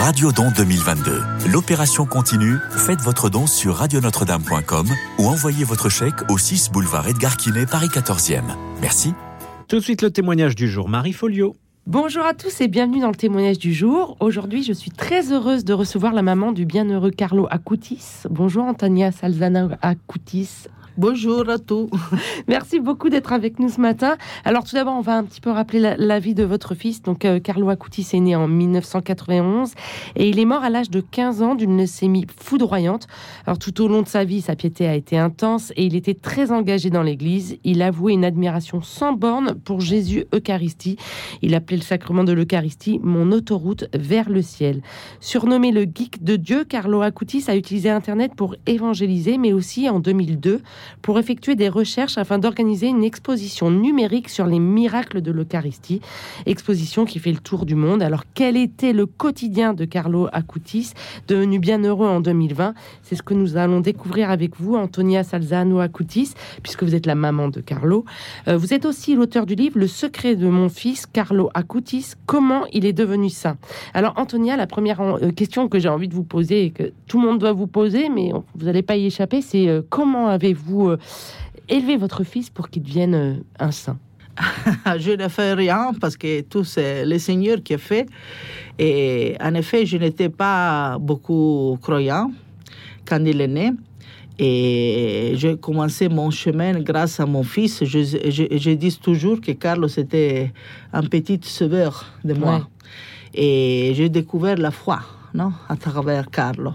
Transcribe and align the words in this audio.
Radio 0.00 0.32
Don 0.32 0.50
2022. 0.56 1.20
L'opération 1.52 2.06
continue. 2.06 2.56
Faites 2.70 3.00
votre 3.00 3.28
don 3.28 3.46
sur 3.46 3.74
radionotre-dame.com 3.76 4.86
ou 5.18 5.26
envoyez 5.26 5.62
votre 5.62 5.90
chèque 5.90 6.30
au 6.30 6.38
6 6.38 6.70
boulevard 6.72 7.06
Edgar 7.06 7.36
Quinet, 7.36 7.66
Paris 7.66 7.88
14e. 7.88 8.40
Merci. 8.80 9.12
Tout 9.68 9.76
de 9.76 9.82
suite 9.82 10.00
le 10.00 10.10
témoignage 10.10 10.54
du 10.54 10.70
jour, 10.70 10.88
Marie 10.88 11.12
Folio. 11.12 11.54
Bonjour 11.86 12.24
à 12.24 12.32
tous 12.32 12.62
et 12.62 12.68
bienvenue 12.68 13.00
dans 13.00 13.10
le 13.10 13.14
témoignage 13.14 13.58
du 13.58 13.74
jour. 13.74 14.16
Aujourd'hui, 14.20 14.62
je 14.62 14.72
suis 14.72 14.90
très 14.90 15.32
heureuse 15.32 15.66
de 15.66 15.74
recevoir 15.74 16.14
la 16.14 16.22
maman 16.22 16.52
du 16.52 16.64
bienheureux 16.64 17.10
Carlo 17.10 17.46
Acutis. 17.50 18.22
Bonjour 18.30 18.64
Antonia 18.64 19.12
Salzana 19.12 19.68
Acutis. 19.82 20.66
Bonjour 21.00 21.48
à 21.48 21.58
tous. 21.58 21.88
Merci 22.46 22.78
beaucoup 22.78 23.08
d'être 23.08 23.32
avec 23.32 23.58
nous 23.58 23.70
ce 23.70 23.80
matin. 23.80 24.18
Alors 24.44 24.64
tout 24.64 24.74
d'abord, 24.74 24.96
on 24.98 25.00
va 25.00 25.16
un 25.16 25.24
petit 25.24 25.40
peu 25.40 25.48
rappeler 25.48 25.94
la, 25.96 26.18
vie 26.18 26.34
de 26.34 26.44
votre 26.44 26.74
fils. 26.74 27.00
Donc 27.00 27.24
euh, 27.24 27.40
Carlo 27.40 27.70
Acutis 27.70 28.06
est 28.12 28.20
né 28.20 28.36
en 28.36 28.46
1991 28.46 29.72
et 30.16 30.28
il 30.28 30.38
est 30.38 30.44
mort 30.44 30.62
à 30.62 30.68
l'âge 30.68 30.90
de 30.90 31.00
15 31.00 31.40
ans 31.40 31.54
d'une 31.54 31.78
leucémie 31.78 32.26
foudroyante. 32.38 33.06
Alors 33.46 33.58
tout 33.58 33.80
au 33.80 33.88
long 33.88 34.02
de 34.02 34.08
sa 34.08 34.24
vie, 34.24 34.42
sa 34.42 34.56
piété 34.56 34.86
a 34.86 34.94
été 34.94 35.16
intense 35.16 35.72
et 35.74 35.86
il 35.86 35.96
était 35.96 36.12
très 36.12 36.52
engagé 36.52 36.90
dans 36.90 37.02
l'Église. 37.02 37.56
Il 37.64 37.80
avouait 37.80 38.12
une 38.12 38.26
admiration 38.26 38.82
sans 38.82 39.14
borne 39.14 39.54
pour 39.54 39.80
Jésus 39.80 40.26
Eucharistie. 40.34 40.98
Il 41.40 41.54
appelait 41.54 41.78
le 41.78 41.82
sacrement 41.82 42.24
de 42.24 42.32
l'Eucharistie 42.32 43.00
mon 43.02 43.32
autoroute 43.32 43.86
vers 43.94 44.28
le 44.28 44.42
ciel. 44.42 44.82
Surnommé 45.20 45.72
le 45.72 45.84
geek 45.84 46.22
de 46.22 46.36
Dieu, 46.36 46.64
Carlo 46.64 47.00
Acutis 47.00 47.44
a 47.48 47.56
utilisé 47.56 47.88
Internet 47.88 48.34
pour 48.36 48.54
évangéliser, 48.66 49.38
mais 49.38 49.54
aussi 49.54 49.88
en 49.88 49.98
2002 49.98 50.60
pour 51.02 51.18
effectuer 51.18 51.54
des 51.54 51.68
recherches 51.68 52.18
afin 52.18 52.38
d'organiser 52.38 52.88
une 52.88 53.04
exposition 53.04 53.70
numérique 53.70 54.28
sur 54.28 54.46
les 54.46 54.58
miracles 54.58 55.20
de 55.20 55.32
l'Eucharistie, 55.32 56.00
exposition 56.46 57.04
qui 57.04 57.18
fait 57.18 57.32
le 57.32 57.38
tour 57.38 57.66
du 57.66 57.74
monde. 57.74 58.02
Alors 58.02 58.24
quel 58.34 58.56
était 58.56 58.92
le 58.92 59.06
quotidien 59.06 59.74
de 59.74 59.84
Carlo 59.84 60.28
Acutis, 60.32 60.92
devenu 61.28 61.58
bienheureux 61.58 62.08
en 62.08 62.20
2020 62.20 62.74
C'est 63.02 63.16
ce 63.16 63.22
que 63.22 63.34
nous 63.34 63.56
allons 63.56 63.80
découvrir 63.80 64.30
avec 64.30 64.58
vous, 64.58 64.76
Antonia 64.76 65.24
Salzano 65.24 65.80
Acutis, 65.80 66.34
puisque 66.62 66.82
vous 66.82 66.94
êtes 66.94 67.06
la 67.06 67.14
maman 67.14 67.48
de 67.48 67.60
Carlo. 67.60 68.04
Euh, 68.48 68.56
vous 68.56 68.74
êtes 68.74 68.84
aussi 68.84 69.14
l'auteur 69.14 69.46
du 69.46 69.54
livre 69.54 69.78
Le 69.78 69.86
secret 69.86 70.36
de 70.36 70.48
mon 70.48 70.68
fils, 70.68 71.06
Carlo 71.06 71.50
Acutis, 71.54 72.12
comment 72.26 72.64
il 72.72 72.84
est 72.86 72.92
devenu 72.92 73.28
saint. 73.28 73.56
Alors 73.94 74.14
Antonia, 74.16 74.56
la 74.56 74.66
première 74.66 75.00
euh, 75.00 75.30
question 75.30 75.68
que 75.68 75.78
j'ai 75.78 75.88
envie 75.88 76.08
de 76.08 76.14
vous 76.14 76.24
poser 76.24 76.70
que 76.70 76.92
tout 77.06 77.20
le 77.20 77.26
monde 77.26 77.38
doit 77.38 77.52
vous 77.52 77.66
poser, 77.66 78.08
mais 78.08 78.32
vous 78.54 78.66
n'allez 78.66 78.82
pas 78.82 78.96
y 78.96 79.06
échapper, 79.06 79.40
c'est 79.42 79.68
euh, 79.68 79.82
comment 79.88 80.28
avez-vous 80.28 80.79
vous 80.80 80.90
euh, 80.90 80.98
élevez 81.68 81.96
votre 81.96 82.24
fils 82.24 82.50
pour 82.50 82.68
qu'il 82.70 82.82
devienne 82.82 83.14
euh, 83.14 83.34
un 83.58 83.70
saint 83.70 83.98
je 84.98 85.10
ne 85.10 85.28
fais 85.28 85.52
rien 85.52 85.92
parce 86.00 86.16
que 86.16 86.40
tout 86.40 86.64
c'est 86.64 87.04
le 87.04 87.18
Seigneur 87.18 87.58
qui 87.62 87.74
a 87.74 87.78
fait. 87.78 88.06
Et 88.78 89.36
en 89.38 89.52
effet, 89.54 89.84
je 89.84 89.98
n'étais 89.98 90.30
pas 90.30 90.96
beaucoup 90.98 91.76
croyant 91.82 92.30
quand 93.04 93.22
il 93.26 93.38
est 93.40 93.48
né. 93.48 93.72
Et 94.38 95.32
j'ai 95.34 95.58
commencé 95.58 96.08
mon 96.08 96.30
chemin 96.30 96.80
grâce 96.80 97.20
à 97.20 97.26
mon 97.26 97.42
fils. 97.42 97.84
Je, 97.84 97.98
je, 98.00 98.70
dis 98.70 98.96
toujours 98.96 99.42
que 99.42 99.52
Carlos 99.52 99.88
était 99.88 100.52
un 100.94 101.02
petit 101.02 101.38
sauveur 101.42 102.06
de 102.24 102.32
moi. 102.32 102.66
Et 103.34 103.92
j'ai 103.94 104.08
découvert 104.08 104.56
la 104.56 104.70
foi 104.70 105.00
non, 105.34 105.52
à 105.68 105.76
travers 105.76 106.30
Carlo. 106.30 106.74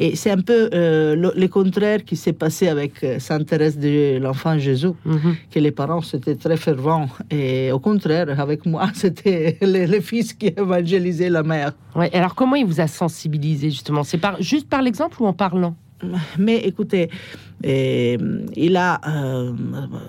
Et 0.00 0.14
c'est 0.14 0.30
un 0.30 0.40
peu 0.40 0.70
euh, 0.72 1.16
le, 1.34 1.48
contraire 1.48 2.04
qui 2.04 2.14
s'est 2.14 2.32
passé 2.32 2.68
avec 2.68 3.02
euh, 3.02 3.18
Sainte 3.18 3.46
Thérèse 3.46 3.76
de 3.76 4.18
l'Enfant 4.18 4.56
Jésus, 4.56 4.92
mhm. 5.04 5.34
que 5.50 5.58
les 5.58 5.72
parents 5.72 6.00
étaient 6.00 6.36
très 6.36 6.56
fervents. 6.56 7.08
Et 7.30 7.72
au 7.72 7.80
contraire, 7.80 8.38
avec 8.38 8.64
moi, 8.64 8.88
c'était 8.94 9.58
le, 9.60 10.00
fils 10.00 10.32
qui 10.34 10.46
évangélisait 10.56 11.28
la 11.28 11.42
mère. 11.42 11.72
Ouais, 11.96 12.14
alors 12.14 12.36
comment 12.36 12.54
il 12.54 12.64
vous 12.64 12.80
a 12.80 12.86
sensibilisé 12.86 13.70
justement? 13.70 14.04
C'est 14.04 14.18
par, 14.18 14.40
juste 14.40 14.68
par 14.68 14.82
l'exemple 14.82 15.20
ou 15.20 15.26
en 15.26 15.32
parlant? 15.32 15.74
Mais 16.38 16.58
écoutez, 16.58 17.10
euh, 17.66 18.46
il 18.54 18.76
a, 18.76 19.00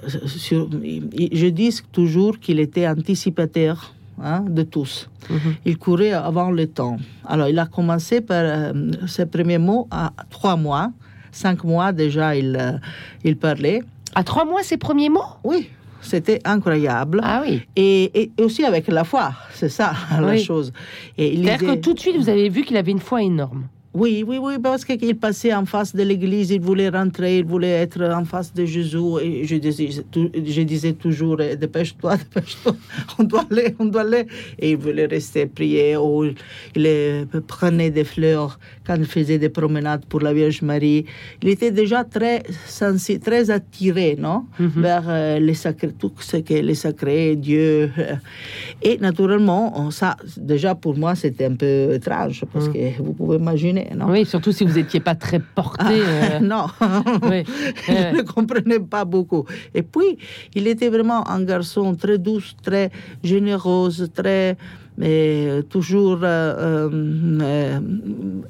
je 0.06 1.48
dis 1.48 1.82
toujours 1.92 2.38
qu'il 2.40 2.60
était 2.60 2.88
anticipataire 2.88 3.96
Hein, 4.22 4.46
de 4.50 4.64
tous. 4.64 5.10
Mhm. 5.30 5.56
Il 5.66 5.78
courait 5.78 6.12
avant 6.12 6.52
le 6.52 6.68
temps. 6.68 6.98
Alors, 7.26 7.48
il 7.48 7.58
a 7.58 7.66
commencé 7.66 8.22
par 8.22 8.44
euh, 8.44 8.74
ses 9.08 9.26
premiers 9.26 9.58
mots 9.58 9.88
à 9.92 10.12
trois 10.30 10.56
mois. 10.58 10.92
Cinq 11.32 11.64
mois 11.64 11.92
déjà, 11.92 12.36
il, 12.36 12.58
euh, 12.60 12.78
il 13.24 13.38
parlait. 13.38 13.82
À 14.16 14.24
trois 14.24 14.46
mois, 14.46 14.64
ses 14.64 14.78
premiers 14.78 15.10
mots? 15.10 15.22
Oui. 15.44 15.70
C'était 16.02 16.40
incroyable. 16.46 17.22
Ah 17.24 17.44
oui. 17.46 17.62
Et, 17.76 18.32
aussi 18.42 18.64
avec 18.66 18.88
la 18.88 19.04
foi, 19.04 19.34
c'est 19.54 19.70
ça 19.70 19.94
la 20.20 20.38
chose. 20.38 20.72
C'est-à-dire 21.18 21.58
que 21.58 21.76
tout 21.76 21.94
de 21.94 22.00
suite, 22.00 22.18
vous 22.18 22.30
avez 22.30 22.50
vu 22.50 22.64
qu'il 22.64 22.78
avait 22.78 22.92
une 22.92 23.00
foi 23.00 23.22
énorme. 23.22 23.68
Oui, 23.92 24.24
oui, 24.26 24.38
oui, 24.38 24.60
parce 24.62 24.86
qu'il 24.86 25.18
passait 25.18 25.52
en 25.52 25.66
face 25.66 25.96
de 25.96 26.04
l'église, 26.04 26.52
il 26.52 26.62
voulait 26.62 26.90
rentrer, 26.90 27.40
il 27.40 27.46
voulait 27.46 27.72
être 27.72 28.04
en 28.04 28.24
face 28.24 28.54
de 28.54 28.64
Jésus. 28.64 28.98
Et 29.24 29.46
je 29.46 30.62
disais, 30.62 30.94
toujours, 30.94 31.42
eh, 31.42 31.56
dépêche-toi, 31.56 32.18
dépêche-toi, 32.36 32.76
on 33.18 33.24
doit 33.24 33.46
aller, 33.50 33.76
on 33.80 33.86
doit 33.86 34.02
aller. 34.02 34.28
Et 34.60 34.72
il 34.72 34.78
voulait 34.78 35.08
rester 35.08 35.48
prier, 35.48 35.98
ou 35.98 36.24
il 36.76 37.26
prenait 37.48 37.90
des 37.90 38.04
fleurs 38.04 38.60
quand 38.90 38.96
il 38.98 39.06
faisait 39.06 39.38
des 39.38 39.50
promenades 39.50 40.04
pour 40.06 40.20
la 40.22 40.34
Vierge 40.34 40.64
Marie. 40.64 41.06
Il 41.44 41.50
était 41.50 41.70
déjà 41.70 42.04
très 42.04 42.42
sensible, 42.66 43.24
très 43.24 43.52
attiré, 43.52 44.16
non, 44.18 44.46
mhm. 44.60 44.82
vers 44.82 45.04
euh, 45.08 45.38
les 45.38 45.54
sacrés, 45.54 45.92
tout 45.92 46.12
ce 46.20 46.38
que 46.38 46.56
les 46.56 46.74
sacrés, 46.74 47.36
Dieu. 47.36 47.92
Et 48.82 48.98
naturellement, 48.98 49.92
ça, 49.92 50.18
déjà 50.38 50.74
pour 50.74 50.98
moi, 50.98 51.14
c'était 51.14 51.46
un 51.46 51.56
peu 51.56 51.94
étrange, 51.94 52.46
parce 52.52 52.68
mhm. 52.68 52.74
que 52.74 53.02
vous 53.04 53.14
pouvez 53.14 53.38
imaginer 53.38 53.90
oui, 54.08 54.26
surtout 54.26 54.52
si 54.52 54.64
vous 54.64 54.74
n'étiez 54.74 55.02
pas 55.02 55.14
très 55.14 55.40
porté. 55.40 55.84
Ah, 55.84 55.92
euh. 55.92 56.40
Non, 56.50 56.66
il 57.90 57.94
ne 58.18 58.22
comprenait 58.24 58.80
pas 58.80 59.06
beaucoup. 59.06 59.46
Et 59.76 59.84
puis, 59.84 60.18
il 60.56 60.66
était 60.68 60.90
vraiment 60.90 61.28
un 61.30 61.44
garçon 61.44 61.94
très 61.96 62.18
doux, 62.18 62.42
très 62.64 62.90
généreux, 63.24 63.92
très 64.14 64.58
mais 65.00 65.64
toujours 65.70 66.20
euh, 66.24 66.90
euh, 67.42 67.80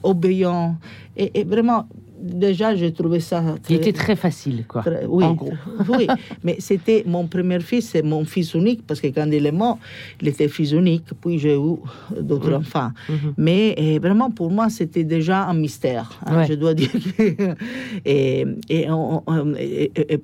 obéissant 0.02 0.76
et, 1.16 1.44
vraiment 1.44 1.88
déjà, 2.22 2.76
j'ai 2.76 2.92
trouvé 2.92 3.20
ça. 3.20 3.42
Très, 3.64 3.74
il 3.74 3.78
était 3.78 3.94
très 3.94 4.16
facile, 4.16 4.66
quoi. 4.68 4.84
oui, 5.08 5.24
en 5.24 5.36
gros. 5.36 5.54
oui, 5.90 6.08
mais 6.44 6.58
c'était 6.60 7.04
mon 7.06 7.28
premier 7.28 7.60
fils, 7.62 7.90
c'est 7.90 8.02
mon 8.02 8.26
fils 8.26 8.54
unique, 8.56 8.86
parce 8.86 9.00
que 9.00 9.08
quand 9.08 9.30
il 9.32 9.46
est 9.46 9.52
mort, 9.52 9.78
il 10.22 10.28
était 10.28 10.48
fils 10.48 10.72
unique, 10.72 11.06
puis 11.22 11.40
j'ai 11.40 11.56
eu 11.56 11.78
d'autres 12.20 12.54
enfants. 12.54 12.92
Mhm. 13.08 13.34
Mais 13.38 14.00
vraiment, 14.02 14.32
pour 14.32 14.52
moi, 14.52 14.70
c'était 14.70 15.04
déjà 15.04 15.46
un 15.46 15.54
mystère, 15.54 16.20
hein, 16.26 16.46
je 16.46 16.56
dois 16.56 16.74
dire. 16.74 16.90
et, 18.06 18.46
et, 18.70 18.88
et 18.88 20.20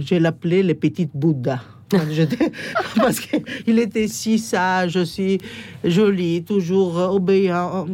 je 0.00 0.14
l'appelais 0.14 0.62
le 0.62 0.74
petit 0.74 1.08
Bouddha. 1.12 1.60
parce 2.96 3.20
qu'il 3.20 3.78
était 3.78 4.08
si 4.08 4.38
sage, 4.38 5.02
si 5.04 5.38
joli, 5.84 6.42
toujours 6.42 6.96
obéissant. 6.96 7.86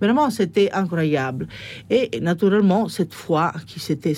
Vraiment, 0.00 0.30
c'était 0.30 0.70
incroyable. 0.72 1.46
Et 1.90 2.20
naturellement, 2.20 2.88
cette 2.88 3.14
fois, 3.14 3.52
qui 3.66 3.80
c'était 3.80 4.14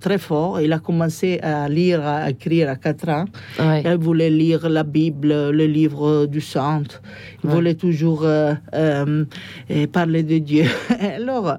très 0.00 0.18
fort, 0.18 0.60
il 0.60 0.72
a 0.72 0.78
commencé 0.78 1.38
à 1.40 1.68
lire, 1.68 2.04
à 2.06 2.30
écrire 2.30 2.70
à 2.70 2.76
4 2.76 3.08
ans. 3.08 3.24
Il 3.58 3.96
voulait 3.98 4.30
lire 4.30 4.68
la 4.68 4.82
Bible, 4.82 5.50
le 5.50 5.66
livre 5.66 6.26
du 6.26 6.40
Saint. 6.40 6.82
Il 7.44 7.50
voulait 7.50 7.74
toujours 7.74 8.24
euh, 8.24 8.54
euh, 8.74 9.24
parler 9.92 10.22
de 10.22 10.38
Dieu. 10.38 10.64
Alors, 11.00 11.56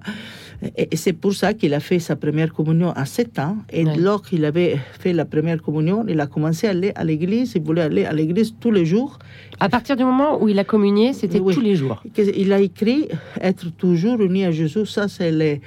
et 0.78 0.96
c'est 0.96 1.14
pour 1.14 1.34
ça 1.34 1.54
qu'il 1.54 1.74
a 1.74 1.80
fait 1.80 2.00
sa 2.00 2.16
première 2.16 2.54
communion 2.54 2.92
à 2.92 3.06
7 3.06 3.40
ans. 3.40 3.58
Et 3.72 3.84
lorsqu'il 3.84 4.46
avait 4.46 4.78
fait 5.00 5.14
la 5.14 5.26
première 5.26 5.62
communion, 5.62 6.06
il 6.08 6.20
a 6.20 6.28
commencé 6.28 6.68
à 6.68 6.72
aller 6.72 6.92
à 6.96 7.04
l'église. 7.04 7.54
Il 7.56 7.64
voulait 7.64 7.82
aller 7.82 8.06
à 8.06 8.14
l'église 8.14 8.56
tous 8.60 8.72
les 8.72 8.86
jours. 8.86 9.20
À 9.60 9.70
partir 9.70 9.96
du 9.96 10.04
moment 10.04 10.42
où 10.42 10.48
il 10.48 10.60
a 10.60 10.64
communié, 10.64 11.14
c'était 11.14 11.40
tous 11.40 11.60
les 11.60 11.76
jours. 11.76 12.04
Il 12.18 12.54
a 12.54 12.60
écrit 12.60 13.08
Être 13.42 13.70
toujours 13.76 14.22
uni 14.22 14.46
à 14.46 14.52
Jésus. 14.52 14.86
Ça, 14.86 15.08
c'est 15.08 15.32
le 15.32 15.60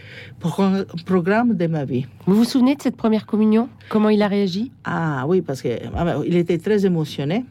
programme 1.04 1.54
de 1.54 1.66
ma 1.66 1.84
vie. 1.84 2.06
Vous 2.26 2.34
vous 2.34 2.44
souvenez 2.44 2.74
de 2.74 2.82
cette 2.82 2.96
première 2.96 3.26
communion? 3.26 3.68
Comment 3.88 4.08
il 4.08 4.22
a 4.22 4.28
réagi? 4.28 4.72
Ah 4.84 5.24
oui, 5.28 5.42
parce 5.42 5.62
qu'il 5.62 5.78
ah, 5.94 6.16
était 6.24 6.58
très 6.58 6.86
émotionné. 6.86 7.44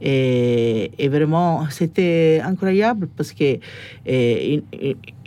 Et, 0.00 1.08
vraiment, 1.08 1.66
c'était 1.70 2.40
incroyable 2.44 3.08
parce 3.16 3.32
que 3.32 3.58
et, 4.06 4.62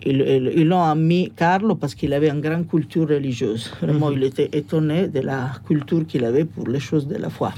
ils 0.05 0.67
l'ont 0.67 0.95
mis 0.95 1.31
Carlo 1.35 1.75
parce 1.75 1.95
qu'il 1.95 2.13
avait 2.13 2.29
une 2.29 2.41
grande 2.41 2.67
culture 2.67 3.07
religieuse. 3.07 3.71
Vraiment, 3.81 4.09
mhm. 4.09 4.17
il 4.17 4.23
était 4.25 4.49
étonné 4.53 5.07
de 5.07 5.19
la 5.19 5.51
culture 5.67 6.05
qu'il 6.07 6.23
avait 6.23 6.45
pour 6.45 6.67
les 6.67 6.79
choses 6.79 7.07
de 7.07 7.15
la 7.15 7.29
foi. 7.29 7.53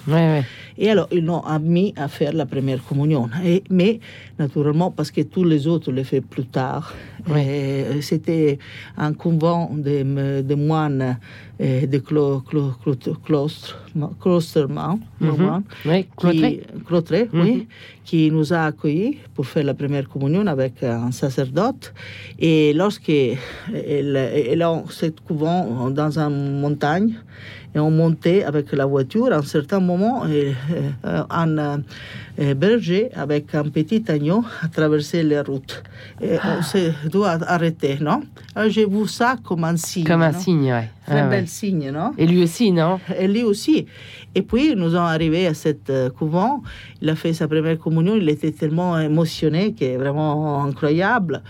Et 0.77 0.89
alors, 0.89 1.07
ils 1.11 1.23
l'ont 1.23 1.43
mis 1.59 1.93
à 1.97 2.07
faire 2.07 2.33
la 2.33 2.45
première 2.45 2.83
communion. 2.83 3.29
Et, 3.45 3.63
mais, 3.69 3.99
naturellement, 4.39 4.91
parce 4.91 5.11
que 5.11 5.21
tous 5.21 5.43
les 5.43 5.67
autres 5.67 5.91
le 5.91 6.03
fait 6.03 6.21
plus 6.21 6.45
tard. 6.45 6.93
C'était 8.01 8.57
un 8.97 9.13
convent 9.13 9.69
de, 9.75 10.41
de 10.41 10.55
moines 10.55 11.17
de 11.59 11.97
clo, 11.99 12.41
clo, 12.41 12.73
clo, 12.83 13.47
cloisterment, 14.19 14.99
mhm. 15.19 15.63
qui, 16.17 16.61
Oui, 17.33 17.67
qui 18.05 18.31
nous 18.31 18.53
a 18.53 18.65
accueillis 18.65 19.17
pour 19.33 19.45
faire 19.45 19.63
la 19.63 19.73
première 19.73 20.07
communion 20.07 20.45
avec 20.47 20.83
un 20.83 21.11
sacerdote. 21.11 21.93
Et 22.39 22.73
lorsqu'elle 22.73 23.37
elle 23.73 24.61
a 24.61 24.83
cette 24.89 25.21
couvent 25.21 25.89
dans 25.89 26.19
une 26.19 26.59
montagne, 26.59 27.13
et 27.73 27.79
on 27.79 27.91
montait 27.91 28.43
avec 28.43 28.71
la 28.73 28.85
voiture. 28.85 29.31
À 29.31 29.37
un 29.37 29.41
certain 29.43 29.79
moment, 29.79 30.23
un 31.03 31.57
euh, 32.39 32.53
berger 32.55 33.09
avec 33.13 33.53
un 33.55 33.63
petit 33.63 34.03
agneau 34.09 34.43
a 34.61 34.67
traversé 34.67 35.23
les 35.23 35.39
routes. 35.41 35.83
Et 36.21 36.37
on 36.43 36.61
se 36.61 36.91
doit 37.09 37.37
arrêter, 37.47 37.97
non? 38.01 38.21
J'ai 38.67 38.85
vu 38.85 39.07
ça 39.07 39.35
comme 39.43 39.63
un 39.63 39.77
signe. 39.77 40.05
Comme 40.05 40.21
un 40.21 40.31
non? 40.31 40.39
signe, 40.39 40.71
ouais. 40.73 40.89
Très 41.05 41.21
Ah, 41.21 41.27
bel 41.27 41.41
ouais. 41.41 41.47
signe, 41.47 41.91
non? 41.91 42.11
Et 42.17 42.25
lui 42.25 42.43
aussi, 42.43 42.71
non? 42.71 42.99
Et 43.17 43.27
lui 43.27 43.43
aussi. 43.43 43.85
Et 44.35 44.41
puis, 44.41 44.75
nous 44.75 44.89
sommes 44.91 44.97
arrivés 45.03 45.47
à 45.47 45.53
cette 45.53 45.89
euh, 45.89 46.09
couvent. 46.09 46.61
Il 47.01 47.09
a 47.09 47.15
fait 47.15 47.33
sa 47.33 47.47
première 47.47 47.77
communion. 47.77 48.15
Il 48.15 48.27
était 48.29 48.51
tellement 48.51 48.97
émotionné 48.99 49.73
que 49.73 49.97
vraiment 49.97 50.63
incroyable. 50.63 51.41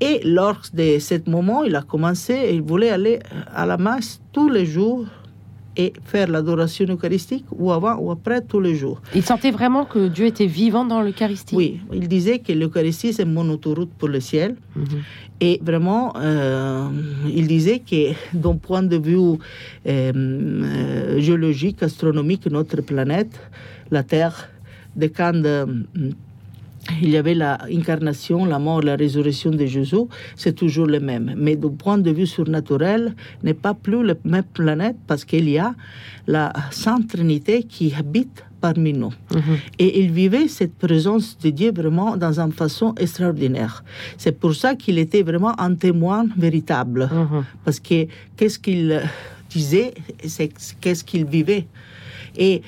Et 0.00 0.20
lors 0.24 0.62
de 0.72 0.98
ce 0.98 1.14
moment, 1.30 1.62
il 1.64 1.76
a 1.76 1.82
commencé, 1.82 2.50
il 2.54 2.62
voulait 2.62 2.88
aller 2.90 3.18
à 3.54 3.66
la 3.66 3.76
messe 3.76 4.20
tous 4.32 4.48
les 4.48 4.64
jours 4.64 5.04
et 5.76 5.92
faire 6.04 6.28
l'adoration 6.28 6.86
eucharistique 6.86 7.44
ou 7.52 7.70
avant 7.72 7.96
ou 7.96 8.10
après 8.10 8.40
tous 8.40 8.60
les 8.60 8.74
jours. 8.74 9.00
Il 9.14 9.22
sentait 9.22 9.50
vraiment 9.50 9.84
que 9.84 10.08
Dieu 10.08 10.26
était 10.26 10.46
vivant 10.46 10.84
dans 10.84 11.00
l'Eucharistie. 11.00 11.54
Oui, 11.54 11.80
il 11.92 12.08
disait 12.08 12.40
que 12.40 12.52
l'Eucharistie, 12.52 13.12
c'est 13.12 13.24
mon 13.24 13.48
autoroute 13.50 13.90
pour 13.98 14.08
le 14.08 14.20
ciel. 14.20 14.56
Mhm. 14.74 14.84
Et 15.42 15.58
vraiment, 15.62 16.12
euh, 16.16 16.88
il 17.26 17.46
disait 17.46 17.78
que 17.78 18.12
d'un 18.36 18.56
point 18.56 18.82
de 18.82 18.98
vue 18.98 19.16
euh, 19.16 19.38
euh, 19.86 21.20
géologique, 21.20 21.82
astronomique, 21.82 22.46
notre 22.50 22.82
planète, 22.82 23.40
la 23.90 24.02
Terre, 24.02 24.50
de 24.96 25.06
quand 25.06 25.44
euh, 25.44 25.66
il 27.02 27.10
y 27.10 27.16
avait 27.16 27.34
l'incarnation, 27.34 28.44
la 28.44 28.58
mort, 28.58 28.82
la 28.82 28.96
résurrection 28.96 29.50
de 29.50 29.66
Jésus, 29.66 30.06
c'est 30.36 30.54
toujours 30.54 30.86
le 30.86 31.00
même. 31.00 31.34
Mais 31.36 31.56
du 31.56 31.70
point 31.70 31.98
de 31.98 32.10
vue 32.10 32.26
surnaturel, 32.26 33.14
n'est 33.42 33.54
pas 33.54 33.74
plus 33.74 34.04
la 34.04 34.14
même 34.24 34.44
planète 34.44 34.96
parce 35.06 35.24
qu'il 35.24 35.48
y 35.48 35.58
a 35.58 35.74
la 36.26 36.52
Sainte 36.70 37.08
Trinité 37.08 37.64
qui 37.64 37.92
habite 37.94 38.44
parmi 38.60 38.92
nous. 38.92 39.12
Mhm. 39.34 39.56
Et 39.78 40.00
il 40.00 40.10
vivait 40.10 40.48
cette 40.48 40.74
présence 40.74 41.38
de 41.38 41.50
Dieu 41.50 41.72
vraiment 41.72 42.16
dans 42.16 42.40
une 42.40 42.52
façon 42.52 42.94
extraordinaire. 42.96 43.82
C'est 44.18 44.38
pour 44.38 44.54
ça 44.54 44.74
qu'il 44.74 44.98
était 44.98 45.22
vraiment 45.22 45.58
un 45.58 45.74
témoin 45.74 46.26
véritable. 46.36 47.08
Mhm. 47.12 47.44
Parce 47.64 47.80
que 47.80 48.06
qu'est-ce 48.36 48.58
qu'il 48.58 49.00
disait, 49.48 49.94
c'est 50.26 50.50
qu'est-ce 50.80 51.04
qu'il 51.04 51.24
vivait. 51.24 51.66
Et 52.36 52.62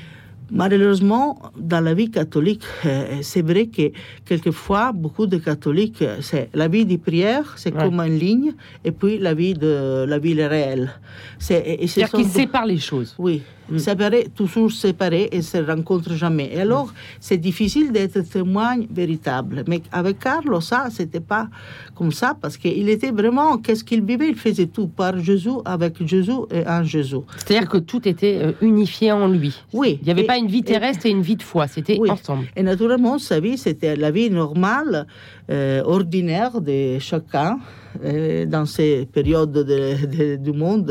malheureusement, 0.52 1.38
dans 1.56 1.81
la 1.81 1.94
vie 1.94 2.10
catholique, 2.10 2.62
euh, 2.84 3.19
c'est 3.22 3.43
vrai 3.43 3.66
que 3.66 3.90
quelquefois, 4.25 4.93
beaucoup 4.93 5.26
de 5.26 5.38
catholiques, 5.38 6.02
euh, 6.02 6.19
c'est 6.20 6.50
la 6.54 6.69
vie 6.69 6.84
de 6.84 6.96
prière, 6.99 7.54
c'est 7.56 7.75
Ouais. 7.75 7.82
comme 7.82 7.99
une 8.00 8.19
ligne, 8.19 8.52
et 8.84 8.93
puis 8.93 9.19
la 9.19 9.32
vie 9.34 9.54
de 9.54 10.04
la 10.06 10.19
vie 10.19 10.34
réelle. 10.44 10.90
C'est-à-dire 11.38 12.08
sont 12.08 12.19
qu'il 12.19 12.26
deux- 12.26 12.32
sépare 12.32 12.66
les 12.66 12.78
choses. 12.78 13.14
oui. 13.19 13.43
Séparés, 13.78 14.26
toujours 14.34 14.70
séparés 14.72 15.28
et 15.32 15.42
se 15.42 15.58
rencontrent 15.58 16.14
jamais. 16.14 16.50
Et 16.52 16.60
alors, 16.60 16.92
c'est 17.20 17.36
difficile 17.38 17.92
d'être 17.92 18.20
témoin 18.20 18.76
véritable. 18.90 19.64
Mais 19.69 19.82
avec 19.92 20.19
Carlo, 20.19 20.60
ça, 20.60 20.88
c'était 20.90 21.20
pas 21.20 21.48
comme 21.94 22.12
ça 22.12 22.36
parce 22.40 22.56
qu'il 22.56 22.88
était 22.88 23.10
vraiment, 23.10 23.58
qu'est-ce 23.58 23.84
qu'il 23.84 24.02
vivait? 24.04 24.28
Il 24.28 24.36
faisait 24.36 24.66
tout 24.66 24.88
par 24.88 25.19
Jésus, 25.19 25.50
avec 25.64 26.04
Jésus 26.06 26.32
et 26.50 26.66
en 26.66 26.82
Jésus. 26.84 27.16
C'est-à-dire 27.38 27.69
que 27.69 27.78
tout 27.78 28.06
était 28.08 28.38
euh, 28.42 28.52
unifié 28.60 29.12
en 29.12 29.28
lui. 29.28 29.54
Oui. 29.72 29.98
Il 30.02 30.06
n'y 30.06 30.10
avait 30.10 30.22
Et- 30.22 30.26
pas 30.26 30.38
une 30.38 30.48
vie 30.48 30.58
et- 30.58 30.62
terrestre 30.64 31.06
et, 31.06 31.10
une 31.10 31.22
vie 31.22 31.36
de 31.36 31.42
foi, 31.42 31.66
c'était 31.68 31.98
Oui. 32.00 32.10
ensemble. 32.10 32.46
Et 32.56 32.62
naturellement, 32.62 33.18
sa 33.18 33.40
vie, 33.40 33.58
c'était 33.58 33.96
la 33.96 34.10
vie 34.10 34.30
normale, 34.30 35.06
euh, 35.50 35.82
ordinaire 35.84 36.60
de 36.60 36.98
chacun 36.98 37.58
euh, 38.04 38.46
dans 38.46 38.66
ces 38.66 39.06
périodes 39.12 39.52
de- 39.52 40.06
de- 40.06 40.36
du 40.36 40.52
monde. 40.52 40.90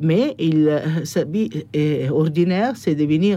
mais 0.00 0.34
il, 0.38 0.80
sa 1.04 1.24
vie 1.24 1.50
euh, 1.76 2.08
ordinaire, 2.10 2.72
c'est 2.76 2.94
devenu, 2.94 3.36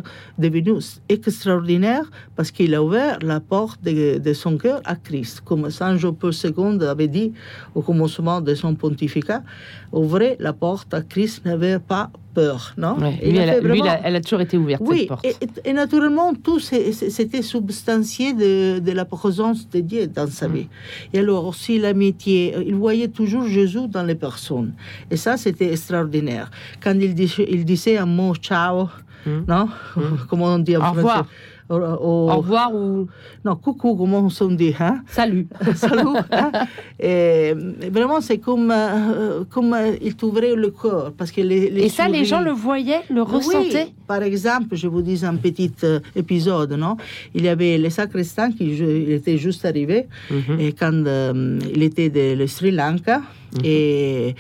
extraordinaire 1.10 2.10
parce 2.36 2.52
qu'il 2.52 2.74
a 2.76 2.84
ouvert 2.84 3.20
la 3.22 3.40
porte 3.40 3.82
de, 3.84 4.18
de 4.18 4.34
son 4.34 4.58
cœur 4.58 4.82
à 4.86 4.96
Christ. 4.96 5.42
Comme 5.46 5.70
Saint 5.70 5.98
Jean-Paul 5.98 6.34
II 6.44 6.84
avait 6.86 7.08
dit 7.08 7.34
au 7.74 7.82
commencement 7.82 8.42
de 8.42 8.54
son 8.56 8.76
pontificat, 8.76 9.44
ouvrez 9.92 10.36
la 10.40 10.54
porte 10.54 10.94
à 10.94 11.02
Christ, 11.02 11.44
n'avez 11.46 11.80
pas 11.80 12.10
peur. 12.40 12.74
Non 12.78 12.94
Ouais. 13.00 13.18
Lui, 13.24 13.38
elle, 13.38 13.50
a, 13.50 13.54
fait 13.54 13.62
lui, 13.62 13.68
vraiment- 13.80 13.86
elle 13.86 13.90
a- 13.92 14.08
elle 14.08 14.16
a 14.18 14.22
toujours 14.22 14.42
été 14.48 14.56
ouverte, 14.58 14.82
oui, 14.86 15.00
cette 15.00 15.08
porte. 15.08 15.26
et, 15.26 15.36
et- 15.44 15.70
et 15.70 15.74
naturellement, 15.74 16.30
tout 16.46 16.60
c'était 16.60 17.42
substantié 17.42 18.34
de, 18.34 18.80
de 18.88 18.92
la 18.92 19.06
présence 19.06 19.60
de 19.70 19.80
Dieu 19.92 20.04
dans 20.08 20.26
Mm. 20.26 20.38
sa 20.40 20.48
vie. 20.48 20.68
Et 21.14 21.20
alors 21.20 21.46
aussi 21.52 21.74
l'amitié, 21.86 22.38
euh, 22.56 22.64
il 22.72 22.76
voyait 22.76 23.08
toujours 23.20 23.46
Jésus 23.48 23.88
dans 23.96 24.04
les 24.12 24.16
personnes. 24.28 24.72
Et 25.12 25.18
ça, 25.18 25.38
c'était 25.38 25.70
extraordinaire. 25.72 26.48
Quand 26.84 26.96
il, 27.08 27.14
dis- 27.22 27.46
il 27.56 27.64
disait 27.74 27.98
un 27.98 28.06
mot 28.20 28.34
ciao, 28.36 28.90
Mm. 29.26 29.44
non 29.48 29.66
Comment 30.30 30.50
on 30.56 30.60
dit 30.60 30.76
en 30.78 30.82
Au 30.82 30.84
français? 30.84 30.98
revoir. 31.00 31.26
Au, 31.68 31.76
au- 31.78 32.30
Au 32.30 32.36
revoir 32.38 32.74
ou 32.76 33.08
Non, 33.44 33.56
coucou, 33.56 33.96
comment 33.96 34.28
on 34.40 34.48
dit 34.52 34.74
hein? 34.80 35.02
Salut. 35.08 35.48
Salut. 35.76 36.16
hein? 36.32 36.52
Et 37.00 37.54
vraiment, 37.92 38.22
c'est 38.22 38.38
comme, 38.38 38.70
euh, 38.72 39.44
comme 39.50 39.74
euh, 39.74 39.96
il 40.02 40.16
t'ouvrait 40.16 40.54
le 40.56 40.70
corps. 40.70 41.12
Parce 41.18 41.32
que 41.32 41.42
les, 41.42 41.70
les 41.72 41.84
Et 41.86 41.90
ça, 41.90 42.08
les 42.08 42.24
gens 42.24 42.42
le 42.42 42.52
voyaient, 42.52 43.02
le 43.10 43.24
ressentaient? 43.24 43.86
oui, 43.88 43.94
par 44.08 44.22
exemple, 44.22 44.76
je 44.76 44.88
vous 44.88 45.02
dis 45.02 45.26
un 45.26 45.36
petit 45.38 45.72
euh, 45.84 46.00
épisode, 46.16 46.74
non? 46.74 46.98
Il 47.34 47.44
y 47.44 47.48
avait 47.50 47.78
le 47.80 47.90
sacristain 47.90 48.52
qui 48.52 48.76
je- 48.78 48.86
il 48.86 49.12
était 49.14 49.38
juste 49.40 49.66
arrivé 49.66 50.06
Mhm. 50.30 50.60
et 50.60 50.72
quand 50.74 50.94
euh, 51.08 51.60
il 51.74 51.82
était 51.82 52.10
de, 52.10 52.36
le 52.36 52.46
Sri 52.48 52.72
Lanka 52.72 53.22
et 53.64 54.36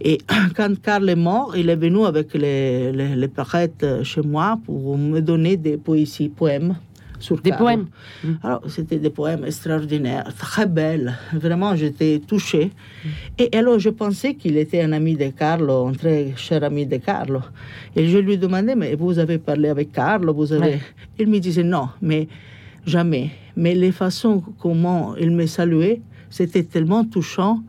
et 0.00 0.18
quand 0.56 0.80
Karl 0.80 1.08
est 1.08 1.16
mort, 1.16 1.56
il 1.56 1.68
est 1.68 1.76
venu 1.76 2.04
avec 2.04 2.34
les, 2.34 2.92
les, 2.92 3.16
les 3.16 3.28
prêtres 3.28 4.02
chez 4.04 4.22
moi 4.22 4.58
pour 4.64 4.96
me 4.96 5.20
donner 5.20 5.56
des 5.56 5.76
poésies, 5.76 6.28
poèmes. 6.28 6.76
Sur 7.18 7.38
Des 7.42 7.50
Karl. 7.50 7.60
poèmes. 7.62 7.86
Alors, 8.42 8.62
c'était 8.66 8.98
des 8.98 9.10
poèmes 9.10 9.44
extraordinaires, 9.44 10.32
très 10.38 10.64
belles. 10.64 11.14
Vraiment, 11.34 11.76
j'étais 11.76 12.18
touchée. 12.26 12.70
Et 13.38 13.54
alors, 13.54 13.78
je 13.78 13.90
pensais 13.90 14.34
qu'il 14.34 14.56
était 14.56 14.80
un 14.80 14.92
ami 14.92 15.16
de 15.16 15.28
Carlo, 15.28 15.88
un 15.88 15.92
très 15.92 16.32
cher 16.36 16.64
ami 16.64 16.86
de 16.86 16.96
Carlo. 16.96 17.40
Et 17.94 18.08
je 18.08 18.16
lui 18.16 18.38
demandais, 18.38 18.74
mais 18.74 18.94
vous 18.94 19.18
avez 19.18 19.36
parlé 19.36 19.68
avec 19.68 19.92
Carlo 19.92 20.32
vous 20.32 20.50
avez... 20.54 20.62
Ouais. 20.62 20.80
Il 21.18 21.28
me 21.28 21.38
disait 21.40 21.62
non, 21.62 21.90
mais 22.00 22.26
jamais. 22.86 23.32
Mais 23.54 23.74
les 23.74 23.92
façons 23.92 24.42
comment 24.58 25.14
il 25.16 25.30
me 25.32 25.44
saluait, 25.44 26.00
c'était 26.30 26.62
tellement 26.62 27.04
touchant. 27.04 27.62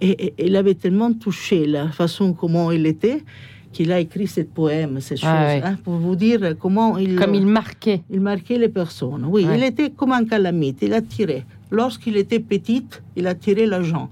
Et, 0.00 0.26
et- 0.26 0.34
il 0.46 0.56
avait 0.56 0.74
tellement 0.74 1.12
touché 1.12 1.66
la 1.66 1.88
façon 1.88 2.32
comment 2.32 2.70
il 2.72 2.86
était 2.86 3.22
qu'il 3.72 3.92
a 3.92 4.00
écrit 4.00 4.26
ce 4.26 4.40
poème, 4.40 5.00
ces 5.00 5.16
choses, 5.16 5.28
Ah 5.30 5.44
ouais. 5.46 5.62
hein, 5.64 5.76
pour 5.84 5.94
vous 5.94 6.16
dire 6.16 6.54
comment 6.58 6.98
il... 6.98 7.14
Comme 7.16 7.34
il 7.36 7.46
marquait. 7.46 8.02
Il 8.10 8.20
marquait 8.20 8.58
les 8.58 8.68
personnes. 8.68 9.24
Oui, 9.28 9.44
Ouais. 9.44 9.58
il 9.58 9.62
était 9.64 9.90
comme 9.90 10.10
un 10.12 10.24
calamite. 10.24 10.78
Il 10.82 10.92
attirait. 10.92 11.44
Lorsqu'il 11.70 12.16
était 12.16 12.40
petit, 12.40 12.84
il 13.14 13.28
attirait 13.28 13.66
les 13.66 13.84
gens. 13.84 14.10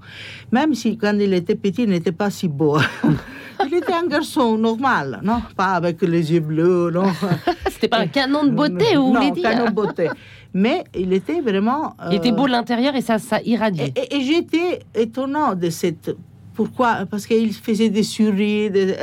Même 0.53 0.73
si, 0.75 0.95
quand 0.97 1.17
il 1.19 1.33
était 1.33 1.55
petit, 1.55 1.83
il 1.83 1.89
n'était 1.89 2.13
pas 2.13 2.29
si 2.29 2.47
beau. 2.47 2.77
il 3.67 3.73
était 3.73 3.91
un 3.91 4.07
garçon 4.07 4.57
normal, 4.57 5.19
non? 5.23 5.41
Pas 5.57 5.71
avec 5.73 6.01
les 6.03 6.31
yeux 6.31 6.39
bleus, 6.39 6.89
non? 6.93 7.11
C'était 7.69 7.89
pas 7.89 7.99
un 7.99 8.07
canon 8.07 8.45
de 8.45 8.51
beauté, 8.51 8.95
vous 8.95 9.11
non, 9.11 9.19
voulez 9.19 9.31
dire? 9.31 9.43
canon 9.43 9.65
de 9.65 9.71
beauté. 9.71 10.07
Mais 10.53 10.83
il 10.95 11.13
était 11.13 11.41
vraiment... 11.41 11.95
Il 12.09 12.15
était 12.17 12.31
euh, 12.31 12.35
beau 12.35 12.45
de 12.47 12.51
l'intérieur 12.51 12.95
et 12.95 13.01
ça, 13.01 13.19
ça 13.19 13.39
irradiait. 13.43 13.93
et- 13.95 14.15
et 14.15 14.21
j'étais 14.21 14.79
étonnant 14.95 15.53
de 15.55 15.69
cette. 15.69 16.15
Pourquoi 16.55 17.05
Parce 17.09 17.25
qu'il 17.25 17.53
faisait 17.53 17.89
des 17.89 18.03
sourires. 18.03 18.71
des- 18.71 18.95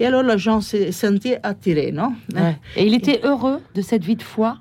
Et 0.00 0.06
alors, 0.06 0.22
les 0.22 0.38
gens 0.38 0.60
se 0.60 0.90
sentaient 0.92 1.38
attirés, 1.42 1.92
non? 1.92 2.12
Ouais. 2.34 2.56
Et 2.76 2.86
il 2.86 2.94
était 2.94 3.20
heureux 3.24 3.58
de 3.74 3.82
cette 3.82 4.04
vie 4.04 4.16
de 4.16 4.22
foi? 4.22 4.56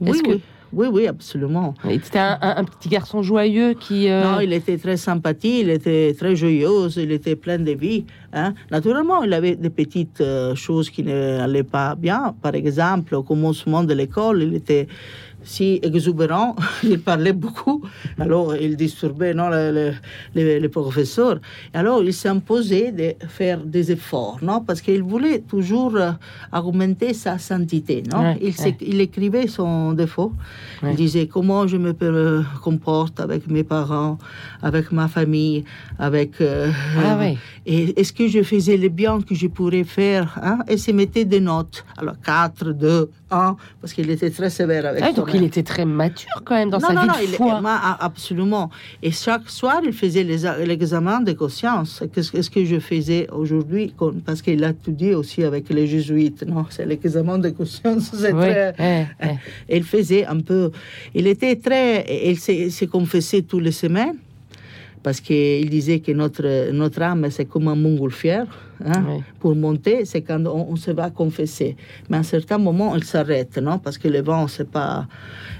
Oui, 0.00 0.22
que- 0.22 0.30
oui, 0.30 0.40
oui, 0.72 0.86
oui, 0.90 1.06
absolument. 1.06 1.74
C'était 2.02 2.18
un, 2.20 2.38
un- 2.40 2.56
un 2.58 2.64
petit 2.64 2.88
garçon 2.88 3.22
joyeux 3.22 3.74
qui. 3.74 4.08
euh, 4.08 4.22
Non, 4.24 4.40
il 4.40 4.52
était 4.52 4.78
très 4.78 4.96
sympathique, 4.96 5.58
il 5.64 5.70
était 5.70 6.14
très 6.16 6.34
joyeux, 6.36 6.88
il 6.96 7.10
était 7.12 7.36
plein 7.36 7.58
de 7.58 7.72
vie. 7.72 8.04
hein. 8.32 8.54
Naturellement, 8.70 9.22
il 9.24 9.32
avait 9.34 9.56
des 9.56 9.70
petites 9.70 10.20
euh, 10.20 10.54
choses 10.54 10.88
qui 10.88 11.02
n'allaient 11.02 11.64
pas 11.78 11.94
bien. 11.96 12.34
Par 12.40 12.54
exemple, 12.54 13.14
au 13.16 13.22
commencement 13.24 13.82
de 13.84 13.92
l'école, 13.92 14.42
il 14.44 14.54
était 14.54 14.86
si 15.42 15.80
exubérant, 15.82 16.54
il 16.82 17.00
parlait 17.00 17.32
beaucoup, 17.32 17.82
alors 18.18 18.54
il 18.56 18.76
disturbait 18.76 19.34
non, 19.34 19.48
le- 19.48 19.70
le- 19.72 19.94
les, 20.34 20.60
les 20.60 20.68
professeurs. 20.68 21.38
Alors 21.74 22.02
il 22.02 22.12
s'imposait 22.12 22.92
de 22.92 23.14
faire 23.28 23.64
des 23.64 23.90
efforts, 23.92 24.38
non, 24.42 24.60
parce 24.60 24.80
qu'il 24.80 25.02
voulait 25.02 25.40
toujours 25.40 25.96
euh, 25.96 26.10
augmenter 26.52 27.14
sa 27.14 27.38
sainteté. 27.38 28.02
Non 28.12 28.20
Ouais, 28.20 28.38
il, 28.40 28.54
ouais. 28.64 28.76
il 28.80 29.00
écrivait 29.00 29.46
son 29.46 29.92
défaut. 29.92 30.32
Ouais. 30.82 30.90
Il 30.92 30.96
disait 30.96 31.26
comment 31.26 31.66
je 31.66 31.76
me 31.76 31.94
euh, 32.02 32.42
comporte 32.62 33.20
avec 33.20 33.46
mes 33.48 33.64
parents, 33.64 34.18
avec 34.62 34.92
ma 34.92 35.08
famille, 35.08 35.64
avec. 35.98 36.40
euh, 36.40 36.70
Ah. 36.98 37.18
Et 37.66 37.98
est-ce 38.00 38.12
que 38.12 38.26
je 38.28 38.42
faisais 38.42 38.76
le 38.76 38.88
bien 38.88 39.20
que 39.20 39.34
je 39.34 39.46
pourrais 39.46 39.84
faire 39.84 40.38
hein? 40.42 40.58
Et 40.68 40.76
se 40.78 40.90
mettait 40.90 41.24
des 41.24 41.40
notes. 41.40 41.84
Alors 41.98 42.14
4, 42.24 42.72
2, 42.72 43.10
Parce 43.30 43.92
qu'il 43.94 44.10
était 44.10 44.30
très 44.30 44.50
sévère 44.50 44.86
avec 44.86 45.02
ah, 45.06 45.12
Donc 45.12 45.30
il 45.32 45.44
était 45.44 45.62
très 45.62 45.84
mature 45.84 46.42
quand 46.44 46.56
même 46.56 46.70
dans 46.70 46.80
sa 46.80 46.92
non, 46.92 47.02
vie 47.02 47.08
non, 47.08 47.14
de 47.14 47.22
il, 47.22 47.28
foi. 47.28 47.60
absolument. 48.00 48.70
Et 49.02 49.12
chaque 49.12 49.48
soir, 49.48 49.80
il 49.84 49.92
faisait 49.92 50.24
l'examen 50.24 51.20
de 51.20 51.32
conscience. 51.32 52.02
Qu'est-ce 52.12 52.50
que 52.50 52.64
je 52.64 52.80
faisais 52.80 53.28
aujourd'hui 53.30 53.94
Parce 54.26 54.42
qu'il 54.42 54.62
a 54.64 54.70
étudié 54.70 55.14
aussi 55.14 55.44
avec 55.44 55.70
les 55.70 55.86
jésuites. 55.86 56.44
Non, 56.46 56.66
c'est 56.70 56.86
l'examen 56.86 57.38
de 57.38 57.50
conscience. 57.50 58.10
C'est 58.20 58.32
très. 58.32 59.08
Il 59.68 59.84
faisait 59.84 60.26
un 60.26 60.40
peu. 60.40 60.70
Il 61.14 61.26
était 61.26 61.56
très. 61.56 62.04
Il 62.30 62.38
s'est 62.38 62.86
confessé 62.86 63.42
tous 63.42 63.60
les 63.60 63.72
semaines 63.72 64.16
parce 65.02 65.20
qu'il 65.20 65.70
disait 65.70 66.00
que 66.00 66.12
notre, 66.12 66.70
notre 66.72 67.02
âme, 67.02 67.26
c'est 67.30 67.46
comme 67.46 67.68
un 67.68 67.74
montgolfière. 67.74 68.46
Hein? 68.84 69.20
Pour 69.38 69.54
monter, 69.54 70.04
c'est 70.04 70.22
quand 70.22 70.44
on, 70.46 70.76
se 70.76 70.90
va 70.90 71.10
confesser. 71.10 71.76
Mais 72.08 72.16
à 72.16 72.20
un 72.20 72.24
certain 72.24 72.58
moment, 72.58 72.96
il 72.96 73.04
s'arrête, 73.04 73.58
non 73.58 73.78
Parce 73.78 73.98
que 73.98 74.08
le 74.08 74.22
vent, 74.22 74.48
c'est 74.48 74.70
pas 74.70 75.06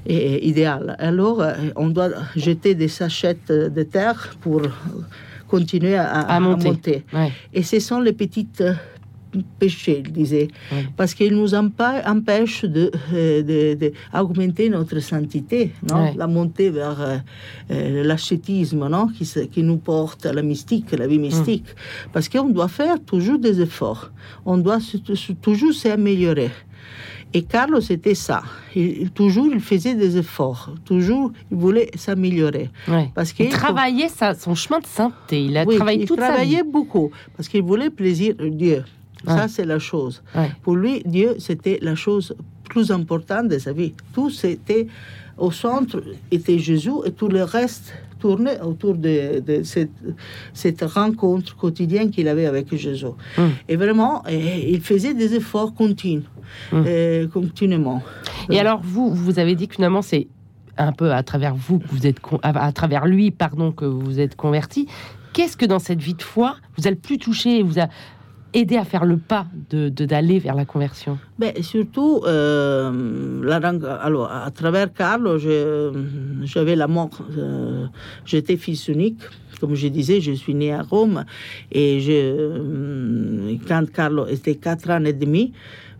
idéal. 0.06 0.96
Alors, 0.98 1.42
euh, 1.42 1.52
on 1.76 1.88
doit 1.88 2.10
jeter 2.36 2.74
des 2.74 2.88
sachets 2.88 3.36
de 3.48 3.82
terre 3.82 4.34
pour 4.40 4.62
continuer 5.50 5.96
à, 5.96 6.38
monter. 6.40 7.04
Et 7.52 7.62
ce 7.62 7.80
sont 7.80 8.00
les 8.00 8.12
petites 8.12 8.62
péché, 9.58 10.02
il 10.04 10.12
disait, 10.12 10.48
parce 10.96 11.14
qu'il 11.14 11.34
nous 11.34 11.54
empêche 11.54 12.64
d'augmenter 12.64 14.68
de, 14.68 14.70
de, 14.70 14.76
notre 14.76 15.00
sainteté, 15.00 15.72
non? 15.88 16.12
la 16.16 16.26
montée 16.26 16.70
vers 16.70 17.00
euh, 17.00 17.16
euh, 17.70 18.04
l'ascétisme 18.04 18.88
non? 18.88 19.08
Qui, 19.08 19.28
qui, 19.50 19.62
nous 19.62 19.78
porte 19.78 20.26
à 20.26 20.32
la 20.32 20.42
mystique, 20.42 20.92
la 20.92 21.06
vie 21.06 21.18
mystique. 21.18 21.64
Mm. 21.64 22.10
Parce 22.12 22.28
qu'on 22.28 22.48
doit 22.48 22.68
faire 22.68 23.02
toujours 23.04 23.38
des 23.38 23.60
efforts, 23.60 24.10
on 24.44 24.58
doit 24.58 24.78
toujours 25.42 25.74
s'améliorer. 25.74 26.50
Et 27.32 27.42
Carlos, 27.42 27.80
c'était 27.80 28.16
ça. 28.16 28.42
Il, 28.74 29.10
toujours, 29.10 29.48
il 29.52 29.60
faisait 29.60 29.94
des 29.94 30.16
efforts. 30.16 30.70
Toujours, 30.84 31.30
il 31.50 31.56
voulait 31.56 31.90
s'améliorer. 31.94 32.70
Parce 33.14 33.32
qu'il 33.32 33.48
travaillait 33.50 34.08
son 34.08 34.54
chemin 34.54 34.80
de 34.80 34.86
sainteté. 34.86 35.44
Il 35.44 35.56
a 35.56 35.64
travaillé 35.64 36.06
toute 36.06 36.18
il 36.18 36.22
travaillait 36.22 36.64
beaucoup. 36.64 37.10
Parce 37.36 37.48
qu'il 37.48 37.62
voulait 37.62 37.90
plaisir 37.90 38.34
Dieu. 38.40 38.84
Ça, 39.26 39.48
c'est 39.48 39.66
la 39.66 39.78
chose. 39.78 40.22
Pour 40.62 40.76
lui, 40.76 41.02
Dieu, 41.04 41.36
c'était 41.38 41.78
la 41.82 41.94
chose 41.94 42.34
plus 42.64 42.90
importante 42.90 43.48
de 43.48 43.58
sa 43.58 43.72
vie. 43.72 43.94
Tout 44.14 44.30
c'était 44.30 44.86
au 45.36 45.50
centre 45.50 46.02
était 46.30 46.58
Jésus 46.58 46.90
et 47.04 47.12
tout 47.12 47.28
le 47.28 47.42
reste 47.42 47.92
tournait 48.20 48.60
autour 48.60 48.94
de, 48.94 49.42
cette, 50.52 50.82
rencontre 50.82 51.56
quotidienne 51.56 52.10
qu'il 52.10 52.28
avait 52.28 52.46
avec 52.46 52.74
Jésus. 52.76 53.06
Mm. 53.38 53.42
Et 53.68 53.76
vraiment, 53.76 54.22
il 54.28 54.80
faisait 54.82 55.14
des 55.14 55.34
efforts 55.34 55.74
continus, 55.74 56.24
mm. 56.70 57.28
continuellement. 57.32 58.02
Et 58.50 58.60
alors, 58.60 58.80
vous, 58.82 59.12
vous 59.12 59.38
avez 59.38 59.54
dit 59.54 59.68
que 59.68 59.76
finalement, 59.76 60.02
c'est 60.02 60.28
un 60.76 60.92
peu 60.92 61.12
à 61.12 61.22
travers 61.22 61.54
vous 61.54 61.78
que 61.78 61.88
vous 61.88 62.06
êtes 62.06 62.18
à 62.42 62.72
travers 62.72 63.06
lui 63.06 63.30
pardon 63.30 63.72
que 63.72 63.84
vous 63.84 64.18
êtes 64.20 64.36
converti. 64.36 64.86
Qu'est-ce 65.32 65.56
que 65.56 65.66
dans 65.66 65.78
cette 65.78 66.00
vie 66.00 66.14
de 66.14 66.22
foi 66.22 66.56
vous 66.76 66.86
a 66.86 66.90
le 66.90 66.96
plus 66.96 67.18
touché, 67.18 67.62
vous 67.62 67.78
a 67.78 67.88
aider 68.52 68.76
à 68.76 68.84
faire 68.84 69.04
le 69.04 69.16
pas 69.16 69.46
de 69.70 69.88
d'aller 69.88 70.38
vers 70.38 70.54
la 70.54 70.64
conversion 70.64 71.18
ben, 71.38 71.52
Surtout, 71.62 72.22
euh, 72.26 73.42
alors, 73.48 74.30
à 74.30 74.50
travers 74.50 74.92
Carlo, 74.92 75.38
j'avais 75.38 76.76
la 76.76 76.86
mort. 76.86 77.10
Euh, 77.36 77.86
j'étais 78.24 78.56
fils 78.56 78.88
unique. 78.88 79.20
Comme 79.60 79.74
je 79.74 79.88
disais, 79.88 80.20
je 80.20 80.32
suis 80.32 80.54
né 80.54 80.72
à 80.72 80.82
Rome 80.82 81.24
et 81.70 82.02
euh, 82.08 83.56
quand 83.68 83.84
Carlo 83.92 84.26
était 84.26 84.54
4 84.54 84.90
ans 84.90 85.04
et 85.04 85.12
demi, 85.12 85.52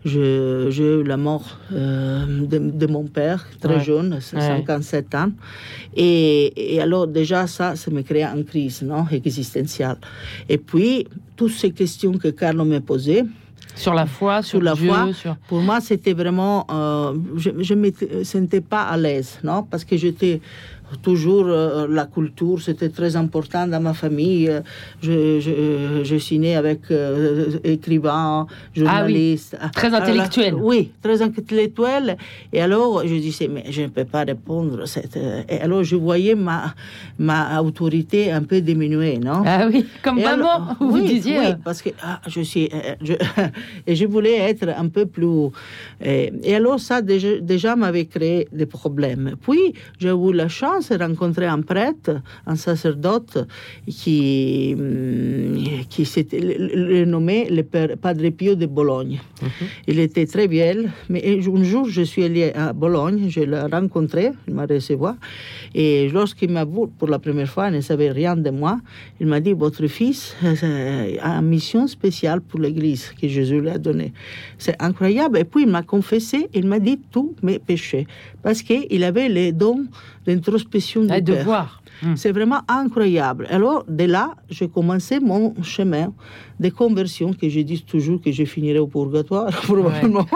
j'ai 0.03 0.99
eu 0.99 1.03
la 1.03 1.17
mort 1.17 1.57
euh, 1.71 2.25
de, 2.45 2.87
mon 2.87 3.03
père, 3.05 3.45
très 3.59 3.79
jeune, 3.81 4.19
57 4.19 5.15
ans. 5.15 5.31
Et, 5.95 6.75
et, 6.75 6.81
alors, 6.81 7.07
déjà, 7.07 7.47
ça, 7.47 7.75
ça 7.75 7.91
me 7.91 8.01
crée 8.01 8.23
une 8.23 8.45
crise 8.45 8.81
non, 8.81 9.05
existentielle. 9.11 9.97
Et 10.49 10.57
puis, 10.57 11.07
toutes 11.35 11.51
ces 11.53 11.71
questions 11.71 12.13
que 12.13 12.29
Carlo 12.29 12.65
me 12.65 12.79
posait, 12.79 13.25
sur 13.75 13.93
la 13.93 14.05
foi, 14.05 14.41
sur, 14.41 14.61
la 14.61 14.75
foi. 14.75 15.09
Pour 15.47 15.61
moi, 15.61 15.79
c'était 15.79 16.13
vraiment, 16.13 16.67
euh, 16.69 17.13
je 17.37 17.73
ne 17.73 17.79
me 17.79 18.23
sentais 18.23 18.61
pas 18.61 18.83
à 18.83 18.97
l'aise, 18.97 19.39
non, 19.43 19.63
parce 19.63 19.85
que 19.85 19.95
j'étais 19.95 20.41
toujours 21.01 21.45
euh, 21.47 21.87
la 21.89 22.05
culture, 22.05 22.61
c'était 22.61 22.89
très 22.89 23.15
important 23.15 23.67
dans 23.67 23.79
ma 23.79 23.93
famille. 23.93 24.51
Je, 25.01 25.39
je, 25.39 26.01
je 26.03 26.15
suis 26.15 26.39
née 26.39 26.55
avec 26.55 26.91
euh, 26.91 27.57
écrivain, 27.63 28.47
journaliste. 28.75 29.57
Ah 29.59 29.65
oui. 29.65 29.71
Très 29.71 29.93
intellectuel. 29.93 30.55
oui, 30.55 30.91
très 31.01 31.21
intellectuel. 31.21 32.17
Et 32.53 32.61
alors, 32.61 33.05
je 33.05 33.15
disais, 33.15 33.47
mais 33.47 33.65
je 33.69 33.83
ne 33.83 33.87
peux 33.87 34.05
pas 34.05 34.23
répondre. 34.23 34.85
Cette... 34.85 35.17
Et 35.49 35.59
alors, 35.61 35.83
je 35.83 35.95
voyais 35.95 36.35
ma, 36.35 36.73
ma 37.19 37.61
autorité 37.61 38.31
un 38.31 38.43
peu 38.43 38.61
diminuer, 38.61 39.17
non? 39.17 39.43
Ah 39.45 39.67
oui, 39.71 39.85
comme 40.03 40.21
maman, 40.21 40.75
vous 40.79 40.93
oui, 40.93 41.07
disiez. 41.07 41.39
Oui, 41.39 41.45
parce 41.63 41.81
que 41.81 41.89
ah, 42.01 42.21
je 42.27 42.41
suis... 42.41 42.69
Euh, 42.73 42.95
je, 43.01 43.13
et 43.87 43.95
je 43.95 44.05
voulais 44.05 44.37
être 44.37 44.67
un 44.69 44.87
peu 44.87 45.05
plus... 45.05 45.49
Et, 46.03 46.31
et 46.43 46.55
alors, 46.55 46.79
ça, 46.79 47.01
déjà, 47.01 47.39
déjà 47.39 47.75
m'avait 47.75 48.05
créé 48.05 48.47
des 48.51 48.65
problèmes. 48.65 49.35
Puis, 49.41 49.73
j'ai 49.99 50.09
eu 50.09 50.33
la 50.33 50.47
chance 50.47 50.80
s'est 50.81 50.97
rencontré 50.97 51.45
un 51.45 51.61
prêtre, 51.61 52.21
un 52.45 52.55
sacerdote 52.55 53.47
qui, 53.87 54.75
mm, 54.77 55.85
qui 55.89 56.05
s'était 56.05 57.05
nommé 57.05 57.49
le 57.49 57.63
père 57.63 57.97
Padre 57.99 58.29
Pio 58.29 58.55
de 58.55 58.65
Bologne. 58.65 59.19
Mhm. 59.41 59.49
Il 59.87 59.99
était 59.99 60.25
très 60.25 60.47
vieux, 60.47 60.89
mais 61.09 61.21
un 61.25 61.63
jour 61.63 61.87
je 61.87 62.01
suis 62.01 62.23
allé 62.23 62.51
à 62.53 62.73
Bologne, 62.73 63.29
je 63.29 63.41
l'ai 63.41 63.61
rencontré, 63.61 64.31
il 64.47 64.53
m'a 64.53 64.65
reçu, 64.65 64.95
et 65.73 66.09
lorsqu'il 66.09 66.51
m'a 66.51 66.65
vu 66.65 66.87
pour 66.97 67.07
la 67.07 67.19
première 67.19 67.49
fois, 67.49 67.69
il 67.69 67.75
ne 67.75 67.81
savait 67.81 68.11
rien 68.11 68.35
de 68.35 68.49
moi, 68.49 68.79
il 69.19 69.27
m'a 69.27 69.39
dit, 69.39 69.53
votre 69.53 69.87
fils 69.87 70.35
euh, 70.43 71.15
a 71.21 71.37
une 71.37 71.47
mission 71.47 71.87
spéciale 71.87 72.41
pour 72.41 72.59
l'Église 72.59 73.13
que 73.19 73.27
Jésus 73.27 73.59
lui 73.61 73.69
a 73.69 73.77
donnée. 73.77 74.13
C'est 74.57 74.75
incroyable. 74.81 75.37
Et 75.37 75.43
puis 75.43 75.63
il 75.63 75.69
m'a 75.69 75.83
confessé, 75.83 76.49
il 76.53 76.67
m'a 76.67 76.79
dit 76.79 76.99
tous 77.11 77.35
mes 77.41 77.59
péchés, 77.59 78.07
parce 78.43 78.61
qu'il 78.61 79.03
avait 79.03 79.29
les 79.29 79.51
dons 79.51 79.85
d'introspection 80.25 80.70
du 80.79 81.21
de 81.21 81.33
voir. 81.43 81.81
Hmm. 82.01 82.15
C'est 82.15 82.31
vraiment 82.31 82.61
incroyable. 82.67 83.47
Alors, 83.49 83.85
de 83.87 84.05
là, 84.05 84.35
j'ai 84.49 84.67
commencé 84.67 85.19
mon 85.19 85.53
chemin 85.61 86.13
de 86.59 86.69
conversion, 86.69 87.33
que 87.33 87.47
je 87.49 87.59
dis 87.61 87.83
toujours 87.83 88.19
que 88.21 88.31
je 88.31 88.43
finirai 88.43 88.79
au 88.79 88.87
purgatoire, 88.87 89.49
probablement. 89.63 90.27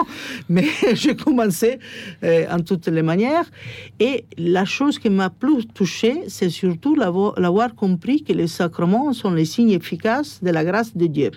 Mais 0.48 0.66
j'ai 0.94 1.16
commencé 1.16 1.78
euh, 2.22 2.44
en 2.50 2.60
toutes 2.60 2.86
les 2.86 3.02
manières. 3.02 3.50
Et 3.98 4.24
la 4.38 4.64
chose 4.64 4.98
qui 4.98 5.10
m'a 5.10 5.30
plus 5.30 5.66
touchée, 5.66 6.22
c'est 6.28 6.50
surtout 6.50 6.94
l'avoir 6.94 7.74
compris 7.74 8.22
que 8.22 8.32
les 8.32 8.46
sacrements 8.46 9.12
sont 9.12 9.30
les 9.30 9.44
signes 9.44 9.70
efficaces 9.70 10.40
de 10.42 10.50
la 10.50 10.64
grâce 10.64 10.96
de 10.96 11.06
Dieu 11.06 11.30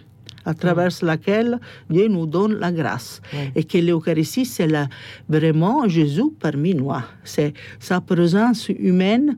à 0.45 0.53
travers 0.53 0.91
laquelle 1.01 1.59
Dieu 1.89 2.07
nous 2.07 2.25
donne 2.25 2.53
la 2.53 2.71
grâce. 2.71 3.21
Et 3.55 3.63
que 3.63 3.77
l'Eucharistie, 3.77 4.45
c'est 4.45 4.69
vraiment 5.27 5.87
Jésus 5.87 6.31
parmi 6.39 6.73
nous. 6.73 6.91
C'est 7.23 7.53
sa 7.79 8.01
présence 8.01 8.69
humaine. 8.69 9.37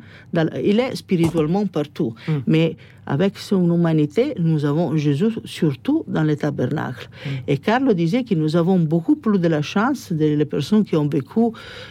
il 0.63 0.79
est 0.79 0.95
spirituellement 0.95 1.65
partout. 1.65 2.15
Mm. 2.27 2.31
Mais 2.47 2.75
avec 3.05 3.37
son 3.37 3.63
humanité, 3.73 4.33
nous 4.39 4.65
avons 4.65 4.95
Jésus 4.95 5.33
surtout 5.45 6.03
dans 6.07 6.23
le 6.23 6.35
tabernacle. 6.35 7.09
Mm. 7.09 7.29
Et 7.47 7.57
Carlo 7.57 7.93
disait 7.93 8.23
que 8.23 8.35
nous 8.35 8.55
avons 8.55 8.79
beaucoup 8.79 9.15
plus 9.15 9.39
de 9.39 9.47
la 9.47 9.61
chance 9.61 10.11
des 10.11 10.45
personnes 10.45 10.83
qui 10.83 10.95
ont 10.95 11.07
vécu 11.07 11.39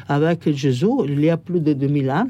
avec 0.09 0.51
Jésus 0.55 0.87
il 1.07 1.21
y 1.21 1.31
a 1.31 1.37
plus 1.37 1.61
de 1.61 1.73
2000 1.73 2.11
ans, 2.11 2.27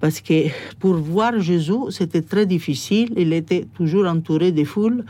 parce 0.00 0.20
que 0.20 0.48
pour 0.78 0.94
voir 0.94 1.40
Jésus, 1.40 1.90
c'était 1.90 2.22
très 2.22 2.46
difficile. 2.46 3.12
Il 3.16 3.32
était 3.32 3.66
toujours 3.74 4.06
entouré 4.06 4.52
de 4.52 4.64
foules. 4.64 5.04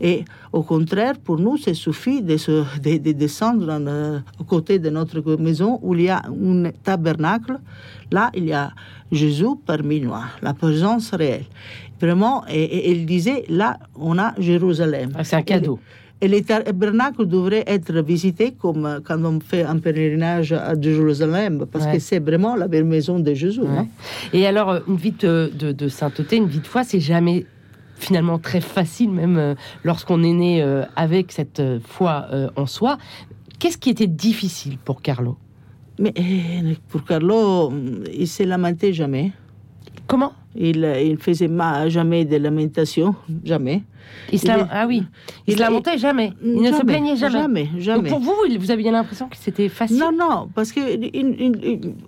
Et 0.00 0.24
au 0.52 0.62
contraire, 0.62 1.18
pour 1.18 1.38
nous, 1.38 1.56
c'est 1.56 1.74
suffit 1.74 2.22
de, 2.22 2.36
de, 2.82 3.12
descendre 3.12 3.66
euh, 3.68 4.18
à 4.18 4.44
côté 4.44 4.78
de 4.78 4.90
notre 4.90 5.20
maison 5.36 5.78
où 5.82 5.94
il 5.94 6.02
y 6.02 6.08
a 6.08 6.22
un 6.26 6.70
tabernacle. 6.82 7.58
Là, 8.10 8.30
il 8.34 8.46
y 8.46 8.52
a 8.52 8.72
Jésus 9.12 9.56
parmi 9.66 10.00
nous, 10.00 10.12
la 10.42 10.54
présence 10.54 11.12
réelle. 11.12 11.44
Vraiment, 12.00 12.44
et, 12.48 12.92
il 12.92 13.04
disait, 13.04 13.44
là, 13.48 13.78
on 13.94 14.18
a 14.18 14.32
Jérusalem. 14.38 15.12
Ah, 15.14 15.24
c'est 15.24 15.36
un 15.36 15.42
cadeau. 15.42 15.78
Et, 16.22 16.28
les 16.28 16.42
tabernacles 16.42 17.26
devraient 17.26 17.64
être 17.66 18.00
visités 18.00 18.52
comme 18.52 18.84
euh, 18.84 19.00
quand 19.02 19.22
on 19.24 19.40
fait 19.40 19.62
un 19.62 19.78
pèlerinage 19.78 20.52
à 20.52 20.78
Jérusalem, 20.78 21.64
parce 21.70 21.86
que 21.86 21.98
c'est 21.98 22.18
vraiment 22.18 22.56
la 22.56 22.68
belle 22.68 22.84
maison 22.84 23.18
de 23.18 23.32
Jésus. 23.34 23.62
Et 24.32 24.46
alors, 24.46 24.70
euh, 24.70 24.80
une 24.86 24.96
vie 24.96 25.12
de, 25.12 25.50
de, 25.54 25.88
sainteté, 25.88 26.36
une 26.36 26.46
vie 26.46 26.60
de 26.60 26.66
foi, 26.66 26.84
c'est 26.84 27.00
jamais 27.00 27.46
finalement 27.96 28.38
très 28.38 28.60
facile, 28.62 29.10
même 29.10 29.36
euh, 29.36 29.54
lorsqu'on 29.84 30.22
est 30.22 30.32
né 30.32 30.62
avec 30.96 31.32
cette 31.32 31.62
foi 31.86 32.26
en 32.56 32.66
soi. 32.66 32.96
Qu'est-ce 33.58 33.76
qui 33.76 33.90
était 33.90 34.06
difficile 34.06 34.78
pour 34.78 35.02
Carlo? 35.02 35.36
Mais 35.98 36.14
pour 36.88 37.04
Carlo, 37.04 37.70
il 38.12 38.26
s'est 38.26 38.46
lamenté 38.46 38.94
jamais. 38.94 39.32
Comment? 40.06 40.32
Il 40.56 40.80
ne 40.80 41.16
faisait 41.16 41.50
jamais 41.88 42.24
de 42.24 42.36
lamentation, 42.36 43.14
jamais. 43.44 43.82
Il 44.32 44.40
ah 44.48 44.86
oui, 44.86 45.04
il, 45.46 45.54
se 45.54 45.60
lamentait 45.60 45.98
jamais. 45.98 46.32
Il 46.42 46.62
ne 46.62 46.72
se 46.72 46.82
plaignait 46.82 47.16
jamais. 47.16 47.40
Jamais, 47.40 47.68
jamais. 47.78 48.10
Donc 48.10 48.20
pour 48.20 48.20
vous, 48.20 48.58
vous 48.58 48.70
aviez 48.70 48.90
l'impression 48.90 49.28
que 49.28 49.36
c'était 49.36 49.68
facile? 49.68 49.98
Non, 49.98 50.10
non, 50.12 50.48
parce 50.54 50.72
que 50.72 50.80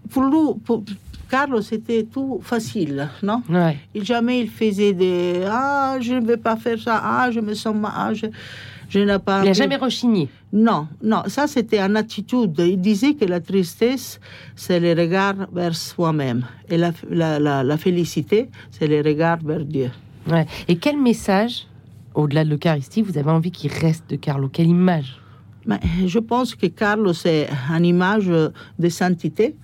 pour 0.08 0.22
lui, 0.24 0.60
pour 0.64 0.82
Carlos, 1.30 1.62
c'était 1.62 2.02
tout 2.02 2.40
facile, 2.42 3.08
non? 3.22 3.42
Ouais. 3.48 3.78
Jamais 3.94 4.40
il 4.40 4.50
faisait 4.50 4.92
des 4.92 5.44
Ah, 5.48 5.96
je 6.00 6.14
ne 6.14 6.26
vais 6.26 6.36
pas 6.36 6.56
faire 6.56 6.78
ça, 6.78 7.00
ah, 7.02 7.30
je 7.30 7.40
me 7.40 7.54
sens 7.54 7.74
mal. 7.74 7.92
Ah, 7.94 8.12
je... 8.12 8.26
Je 8.92 8.98
n'ai 8.98 9.18
pas 9.18 9.40
il 9.42 9.46
n'a 9.46 9.52
jamais 9.54 9.76
rechigné. 9.76 10.28
Non, 10.52 10.86
non, 11.02 11.22
ça 11.26 11.46
c'était 11.46 11.80
une 11.80 11.96
attitude. 11.96 12.54
Il 12.58 12.78
disait 12.78 13.14
que 13.14 13.24
la 13.24 13.40
tristesse, 13.40 14.20
c'est 14.54 14.80
le 14.80 14.90
regard 15.00 15.34
vers 15.50 15.74
soi-même. 15.74 16.44
Et 16.68 16.76
la, 16.76 16.92
la, 17.08 17.62
la, 17.64 17.76
félicité, 17.78 18.50
c'est 18.70 18.86
le 18.86 19.00
regard 19.00 19.38
vers 19.42 19.64
Dieu. 19.64 19.90
Ouais. 20.30 20.44
Et 20.68 20.76
quel 20.76 20.98
message, 21.00 21.66
au-delà 22.14 22.44
de 22.44 22.50
l'Eucharistie, 22.50 23.00
vous 23.00 23.16
avez 23.16 23.30
envie 23.30 23.50
qu'il 23.50 23.72
reste 23.72 24.10
de 24.10 24.16
Carlo? 24.16 24.48
Quelle 24.48 24.68
image? 24.68 25.18
Mais 25.64 25.80
Je 26.06 26.18
pense 26.18 26.54
que 26.54 26.66
Carlo, 26.66 27.14
c'est 27.14 27.48
une 27.70 27.86
image 27.86 28.26
de 28.26 28.88
sainteté. 28.90 29.56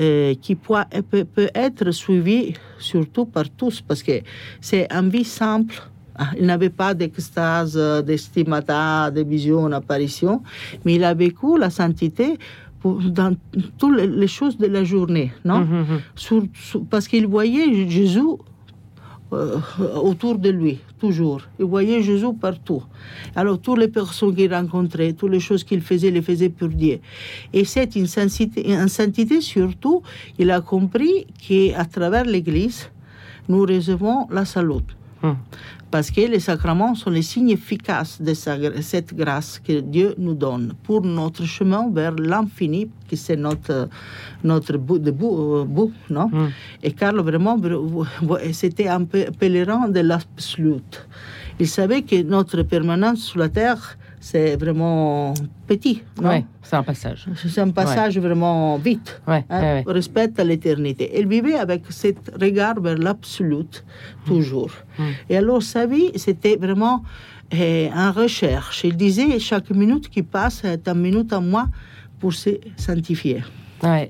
Euh, 0.00 0.34
qui 0.40 0.54
peut, 0.54 0.74
peut, 1.10 1.26
peut, 1.26 1.50
être 1.54 1.90
suivie 1.90 2.54
surtout 2.78 3.26
par 3.26 3.44
tous 3.50 3.82
parce 3.82 4.02
que 4.02 4.22
c'est 4.58 4.90
une 4.90 5.10
vie 5.10 5.22
simple, 5.22 5.74
il 6.38 6.46
n'avait 6.46 6.70
pas 6.70 6.94
d'extase, 6.94 7.76
d'estimata, 8.04 9.10
de 9.10 9.22
vision, 9.22 9.68
d'apparition, 9.68 10.42
mais 10.84 10.94
il 10.94 11.04
a 11.04 11.14
vécu 11.14 11.58
la 11.58 11.70
sainteté 11.70 12.38
dans 12.84 13.36
toutes 13.78 14.00
les 14.00 14.26
choses 14.26 14.58
de 14.58 14.66
la 14.66 14.84
journée, 14.84 15.32
non? 15.44 15.64
Mm-hmm, 15.64 16.32
mm-hmm. 16.32 16.84
Parce 16.90 17.06
qu'il 17.06 17.26
voyait 17.26 17.88
Jésus 17.88 18.20
euh, 19.32 19.58
autour 19.94 20.38
de 20.38 20.50
lui, 20.50 20.78
toujours. 20.98 21.40
Il 21.58 21.64
voyait 21.64 22.02
Jésus 22.02 22.34
partout. 22.38 22.82
Alors, 23.34 23.58
toutes 23.58 23.78
les 23.78 23.88
personnes 23.88 24.34
qu'il 24.34 24.52
rencontrait, 24.52 25.14
toutes 25.14 25.30
les 25.30 25.40
choses 25.40 25.64
qu'il 25.64 25.80
faisait, 25.80 26.10
les 26.10 26.20
faisait 26.20 26.50
pour 26.50 26.68
Dieu. 26.68 26.98
Et 27.52 27.64
cette 27.64 27.96
sainteté, 28.06 29.40
surtout, 29.40 30.02
il 30.38 30.50
a 30.50 30.60
compris 30.60 31.26
qu'à 31.38 31.84
travers 31.86 32.24
l'Église, 32.24 32.90
nous 33.48 33.62
recevons 33.62 34.28
la 34.30 34.44
salut. 34.44 34.84
Mm 35.22 35.34
parce 35.92 36.10
que 36.10 36.22
les 36.22 36.40
sacrements 36.40 36.94
sont 36.94 37.10
les 37.10 37.20
signes 37.20 37.50
efficaces 37.50 38.20
de 38.20 38.32
cette 38.32 39.14
grâce 39.14 39.60
que 39.60 39.80
Dieu 39.80 40.14
nous 40.16 40.34
donne 40.34 40.72
pour 40.84 41.02
notre 41.02 41.44
chemin 41.44 41.90
vers 41.92 42.14
l'infini, 42.14 42.88
qui 43.06 43.16
c'est 43.18 43.36
notre, 43.36 43.90
notre 44.42 44.78
bout 44.78 44.98
de 44.98 45.10
bout, 45.10 45.36
euh, 45.38 45.64
bout 45.64 45.92
non? 46.08 46.28
Mm. 46.28 46.48
Et 46.82 46.92
Carl, 46.92 47.20
vraiment, 47.20 47.60
c'était 48.52 48.88
un 48.88 49.04
pèlerin 49.04 49.88
de 49.88 50.00
l'absolute. 50.00 51.06
Il 51.60 51.68
savait 51.68 52.00
que 52.00 52.22
notre 52.22 52.62
permanence 52.62 53.20
sur 53.20 53.38
la 53.40 53.50
terre 53.50 53.98
c'est 54.22 54.54
vraiment 54.56 55.34
petit. 55.66 56.00
Oui, 56.22 56.44
c'est 56.62 56.76
un 56.76 56.84
passage. 56.84 57.26
C'est 57.34 57.60
un 57.60 57.70
passage 57.70 58.16
vraiment 58.18 58.78
vite. 58.78 59.20
Ouais, 59.26 59.44
hein, 59.50 59.82
Respect 59.84 60.30
à 60.38 60.44
l'éternité. 60.44 61.10
Elle 61.12 61.26
vivait 61.26 61.56
avec 61.56 61.82
ce 61.90 62.08
regard 62.40 62.80
vers 62.80 62.96
l'absolu, 62.96 63.64
toujours. 64.24 64.70
Mm. 64.96 65.02
Mm. 65.02 65.10
Et 65.28 65.36
alors, 65.36 65.62
sa 65.62 65.86
vie, 65.86 66.12
c'était 66.14 66.56
vraiment 66.56 67.02
eh, 67.50 67.90
en 67.92 68.12
recherche. 68.12 68.84
Il 68.84 68.96
disait 68.96 69.40
chaque 69.40 69.70
minute 69.70 70.08
qui 70.08 70.22
passe 70.22 70.62
est 70.64 70.86
une 70.86 71.00
minute 71.00 71.32
à 71.32 71.40
moi 71.40 71.66
pour 72.20 72.32
se 72.32 72.50
sanctifier. 72.76 73.42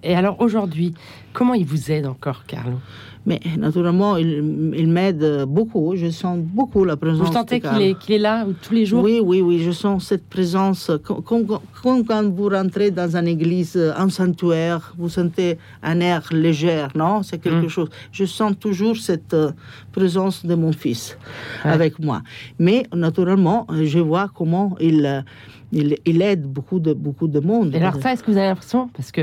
Et 0.02 0.14
alors, 0.14 0.38
aujourd'hui, 0.42 0.92
comment 1.33 1.54
il 1.54 1.64
vous 1.64 1.90
aide 1.90 2.07
encore, 2.07 2.45
Carlo? 2.47 2.78
Mais 3.24 3.40
naturellement, 3.58 4.16
il, 4.16 4.88
m'aide 4.88 5.44
beaucoup. 5.46 5.94
Je 5.96 6.10
sens 6.10 6.38
beaucoup 6.38 6.84
la 6.84 6.96
présence. 6.96 7.28
Vous 7.28 7.32
sentez 7.32 7.60
qu'il 7.60 7.82
est, 7.82 8.10
est, 8.10 8.18
là 8.18 8.44
tous 8.62 8.74
les 8.74 8.84
jours 8.86 9.02
Oui, 9.02 9.20
oui, 9.22 9.40
oui. 9.40 9.62
Je 9.62 9.70
sens 9.70 10.06
cette 10.06 10.28
présence. 10.28 10.90
Comme, 11.04 11.46
quand 11.82 12.30
vous 12.30 12.48
rentrez 12.48 12.90
dans 12.90 13.16
une 13.16 13.28
église, 13.28 13.76
un 13.96 14.08
sanctuaire, 14.08 14.94
vous 14.98 15.08
sentez 15.08 15.58
un 15.82 16.00
air 16.00 16.28
léger, 16.32 16.86
non? 16.94 17.22
C'est 17.22 17.38
quelque 17.38 17.66
mm. 17.66 17.70
chose. 17.70 17.88
Je 18.10 18.24
sens 18.24 18.58
toujours 18.58 18.96
cette 18.96 19.34
euh, 19.34 19.52
présence 19.92 20.44
de 20.44 20.54
mon 20.54 20.72
fils 20.72 21.16
avec 21.64 21.98
moi. 21.98 22.22
Mais 22.58 22.86
naturellement, 22.92 23.66
je 23.70 23.98
vois 23.98 24.28
comment 24.35 24.76
il 24.80 25.24
il, 25.72 26.22
aide 26.22 26.42
beaucoup 26.42 26.78
de, 26.78 26.92
beaucoup 26.92 27.28
de 27.28 27.40
monde. 27.40 27.74
alors 27.74 27.96
ça, 27.96 28.12
est-ce 28.12 28.22
que 28.22 28.30
vous 28.30 28.37
avez 28.37 28.48
l'impression, 28.48 28.88
parce 28.88 29.11
que 29.11 29.22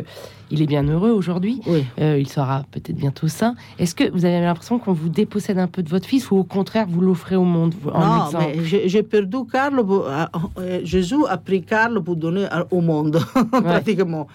il 0.51 0.63
est 0.63 0.65
bien 0.65 0.83
heureux 0.83 1.11
aujourd'hui, 1.11 1.61
euh, 1.99 2.17
il 2.19 2.27
sera 2.27 2.65
peut-être 2.71 2.95
bientôt 2.95 3.27
saint, 3.27 3.55
est-ce 3.89 3.95
que 3.95 4.11
vous 4.11 4.23
avez 4.23 4.39
l'impression 4.39 4.77
qu'on 4.77 4.93
vous 4.93 5.09
dépossède 5.09 5.57
un 5.57 5.65
peu 5.65 5.81
de 5.81 5.89
votre 5.89 6.05
fils 6.05 6.29
ou 6.29 6.37
au 6.37 6.43
contraire 6.43 6.85
vous 6.87 7.01
l'offrez 7.01 7.35
au 7.35 7.43
monde 7.43 7.73
en 7.91 8.31
Non, 8.31 8.39
mais 8.39 8.63
j'ai 8.63 9.01
perdu 9.01 9.37
Carlo, 9.51 10.05
euh, 10.05 10.25
euh, 10.59 10.81
Jésus 10.83 11.25
a 11.27 11.37
pris 11.37 11.63
Carlo 11.63 11.99
pour 12.03 12.15
donner 12.15 12.47
au 12.69 12.81
monde, 12.81 13.19
pratiquement. 13.51 14.27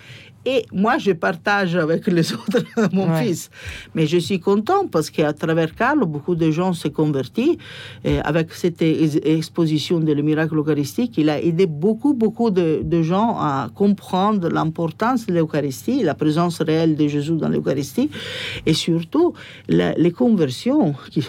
Et 0.47 0.65
moi, 0.73 0.99
je 0.99 1.13
partage 1.13 1.77
avec 1.77 2.07
les 2.07 2.33
autres 2.39 2.63
mon 2.93 3.13
fils. 3.15 3.51
Mais 3.95 4.07
je 4.07 4.19
suis 4.19 4.41
content 4.41 4.87
parce 4.87 5.11
qu'à 5.11 5.33
travers 5.33 5.75
Carlo, 5.75 6.07
beaucoup 6.07 6.35
de 6.35 6.51
gens 6.51 6.73
se 6.73 6.89
convertis. 6.89 7.59
Et 8.05 8.19
avec 8.19 8.53
cette 8.53 8.83
exposition 8.83 10.01
de 10.01 10.13
le 10.13 10.23
miracle 10.23 10.57
eucharistique, 10.57 11.15
il 11.19 11.31
a 11.31 11.41
aidé 11.41 11.67
beaucoup, 11.67 12.15
beaucoup 12.15 12.51
de, 12.51 12.81
de 12.83 13.03
gens 13.03 13.37
à 13.39 13.69
comprendre 13.75 14.49
l'importance 14.49 15.27
de 15.27 15.33
l'Eucharistie, 15.33 16.03
la 16.03 16.15
présence 16.15 16.61
réelle 16.61 16.97
de 16.97 17.07
Jésus 17.09 17.37
dans 17.37 17.49
l'Eucharistie, 17.49 18.11
et 18.67 18.75
surtout 18.75 19.33
les 19.69 20.13
conversions. 20.13 20.95
Qui, 21.11 21.27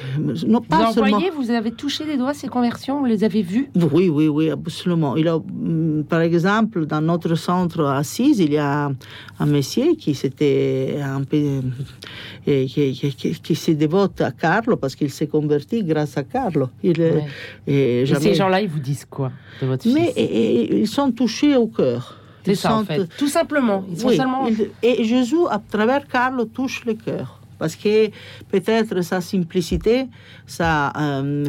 non, 0.47 0.62
pas 0.62 0.88
vous 0.88 0.93
seulement... 0.93 1.19
vous 1.36 1.51
avez 1.51 1.71
touché 1.71 2.06
des 2.06 2.17
doigts 2.17 2.34
ces 2.34 2.47
conversions, 2.47 2.99
vous 2.99 3.06
les 3.06 3.23
avez 3.23 3.41
vues? 3.41 3.69
Oui, 3.93 4.10
oui, 4.10 4.28
oui, 4.28 4.49
absolument. 4.49 5.15
Il 5.15 5.28
a, 5.28 5.38
mm, 5.38 6.04
par 6.10 6.21
exemple, 6.21 6.86
dans 6.86 7.01
notre 7.01 7.36
centre 7.36 7.82
à 7.86 7.97
Assise, 7.97 8.39
il 8.39 8.54
y 8.54 8.58
a 8.58 8.91
un 9.39 9.46
monsieur 9.46 9.96
qui 9.96 10.15
s'était 10.15 10.98
un 11.02 11.24
peu 11.24 11.62
qui, 12.46 12.68
qui, 12.68 12.94
qui, 12.94 13.34
qui 13.34 13.56
s'est 13.56 13.76
dévote 13.76 14.22
à 14.22 14.32
Carlo 14.32 14.78
parce 14.78 14.96
qu'il 14.96 15.10
s'est 15.10 15.28
converti 15.28 15.84
grâce 15.84 16.18
à 16.18 16.24
Carlo. 16.24 16.70
Il, 16.84 17.02
et, 17.68 18.06
jamais... 18.06 18.22
ces 18.22 18.36
gens-là, 18.36 18.62
ils 18.62 18.70
vous 18.70 18.80
disent 18.80 19.06
quoi 19.06 19.32
de 19.62 19.68
votre 19.68 19.88
Mais 19.88 20.13
ils 20.15 20.88
sont 20.88 21.12
touchés 21.12 21.56
au 21.56 21.68
cœur. 21.68 22.20
C'est 22.46 22.56
ça, 22.56 22.76
en 22.76 22.86
fait. 22.86 23.08
Tout 23.18 23.28
simplement. 23.28 23.84
Ils 23.89 24.00
sont 24.00 24.10
seulement... 24.10 24.48
Et 24.84 25.04
Jésus, 25.04 25.48
à 25.50 25.60
travers 25.60 26.08
Carlo, 26.08 26.46
touche 26.46 26.86
le 26.86 26.94
cœur 26.94 27.39
parce 27.58 27.76
que 27.76 28.10
peut-être 28.52 29.02
sa 29.02 29.22
simplicité, 29.22 30.08
sa, 30.46 30.91
euh, 30.98 31.46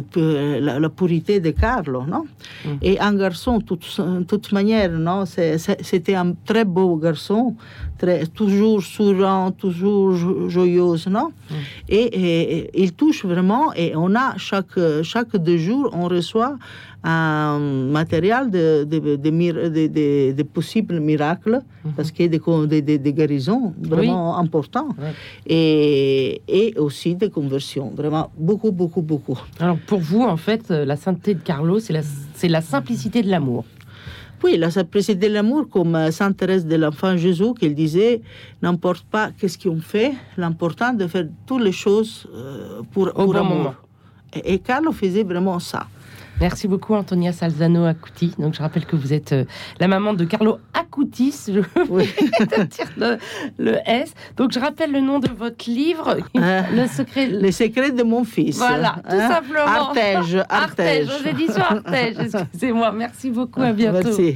la, 0.59 0.89
pureté 0.89 1.39
de 1.39 1.51
Carlo, 1.51 2.03
non? 2.05 2.25
Mm. 2.65 2.69
Et 2.81 2.99
un 2.99 3.15
garçon, 3.15 3.59
de 3.59 4.23
toute 4.23 4.51
manière, 4.51 4.91
non? 4.91 5.25
C'était 5.25 6.15
un 6.15 6.33
très 6.45 6.65
beau 6.65 6.95
garçon, 6.97 7.55
très, 7.97 8.25
toujours 8.27 8.81
souriant, 8.81 9.51
toujours 9.51 10.15
joyeux, 10.49 10.95
non 11.09 11.31
mm. 11.49 11.53
et, 11.89 12.69
il 12.83 12.93
touche 12.93 13.25
vraiment, 13.25 13.73
et 13.73 13.95
on 13.95 14.15
a 14.15 14.37
chaque, 14.37 14.79
chaque 15.03 15.35
deux 15.37 15.57
jours, 15.57 15.89
on 15.93 16.07
reçoit 16.07 16.57
un 17.03 17.59
matériel 17.59 18.49
de, 18.49 18.83
de, 18.83 19.15
de, 20.35 20.43
possibles 20.43 20.99
miracles, 20.99 21.61
mhm. 21.85 21.91
parce 21.95 22.11
qu'il 22.11 22.33
y 22.33 22.35
a 22.35 22.81
des, 22.81 23.13
guérisons 23.13 23.73
vraiment 23.79 24.37
importants, 24.37 24.89
et, 25.45 26.41
et, 26.47 26.73
aussi 26.77 27.15
des 27.15 27.29
conversions, 27.29 27.91
vraiment 27.95 28.31
beaucoup, 28.37 28.71
beaucoup, 28.71 29.01
beaucoup. 29.01 29.39
Alors 29.59 29.77
pour 29.87 29.99
vous, 29.99 30.21
en 30.21 30.37
fait, 30.37 30.69
la 30.69 30.95
sainteté 30.95 31.35
de 31.35 31.39
Carlo, 31.39 31.79
c'est 31.79 31.93
la, 31.93 32.01
la 32.43 32.61
simplicité 32.61 33.21
de 33.21 33.29
l'amour. 33.29 33.63
Oui, 34.43 34.55
la 34.57 34.69
simplicité 34.69 35.27
de 35.27 35.33
l'amour, 35.33 35.67
comme 35.69 36.11
Sainte 36.11 36.37
Thérèse 36.37 36.65
de 36.65 36.75
l'Enfant 36.75 37.17
Jésus, 37.17 37.53
qui 37.59 37.69
disait, 37.71 38.21
n'importe 38.61 39.05
pas 39.05 39.31
qu'est-ce 39.31 39.57
qu'on 39.57 39.79
fait, 39.79 40.13
l'important 40.37 40.93
de 40.93 41.07
faire 41.07 41.27
toutes 41.47 41.63
les 41.63 41.71
choses 41.71 42.27
euh, 42.33 42.81
pour, 42.91 43.11
pour 43.11 43.35
amour. 43.35 43.73
Et, 44.33 44.53
et 44.53 44.59
Carlo 44.59 44.91
faisait 44.91 45.23
vraiment 45.23 45.59
ça. 45.59 45.87
Merci 46.39 46.67
beaucoup, 46.67 46.93
Antonia 46.93 47.33
Salzano 47.33 47.85
Acuti. 47.85 48.33
Donc, 48.37 48.53
je 48.53 48.61
rappelle 48.61 48.85
que 48.85 48.95
vous 48.95 49.11
êtes 49.13 49.33
euh, 49.33 49.45
la 49.79 49.87
maman 49.87 50.13
de 50.13 50.23
Carlo 50.23 50.59
Acutis. 50.73 51.45
Je 51.47 51.61
oui. 51.89 52.09
le, 52.97 53.17
le, 53.57 53.77
S. 53.85 54.13
Donc, 54.35 54.51
je 54.51 54.59
rappelle 54.59 54.91
le 54.91 54.99
nom 54.99 55.19
de 55.19 55.29
votre 55.29 55.69
livre, 55.69 56.17
hein? 56.35 56.63
Le 56.71 56.87
secret. 56.87 57.27
Les 57.27 57.51
secrets 57.51 57.91
de 57.91 58.03
mon 58.03 58.23
fils. 58.23 58.57
Voilà, 58.57 58.97
tout 59.03 59.15
hein? 59.15 59.29
simplement. 59.29 59.65
Artege. 59.65 60.35
Artege. 60.49 61.09
Artege. 61.09 61.09
Aux 61.09 61.27
éditions 61.27 61.63
Artege. 61.63 62.17
Excusez-moi. 62.33 62.91
Merci 62.91 63.31
beaucoup. 63.31 63.61
À 63.61 63.73
bientôt. 63.73 64.09
Merci. 64.17 64.35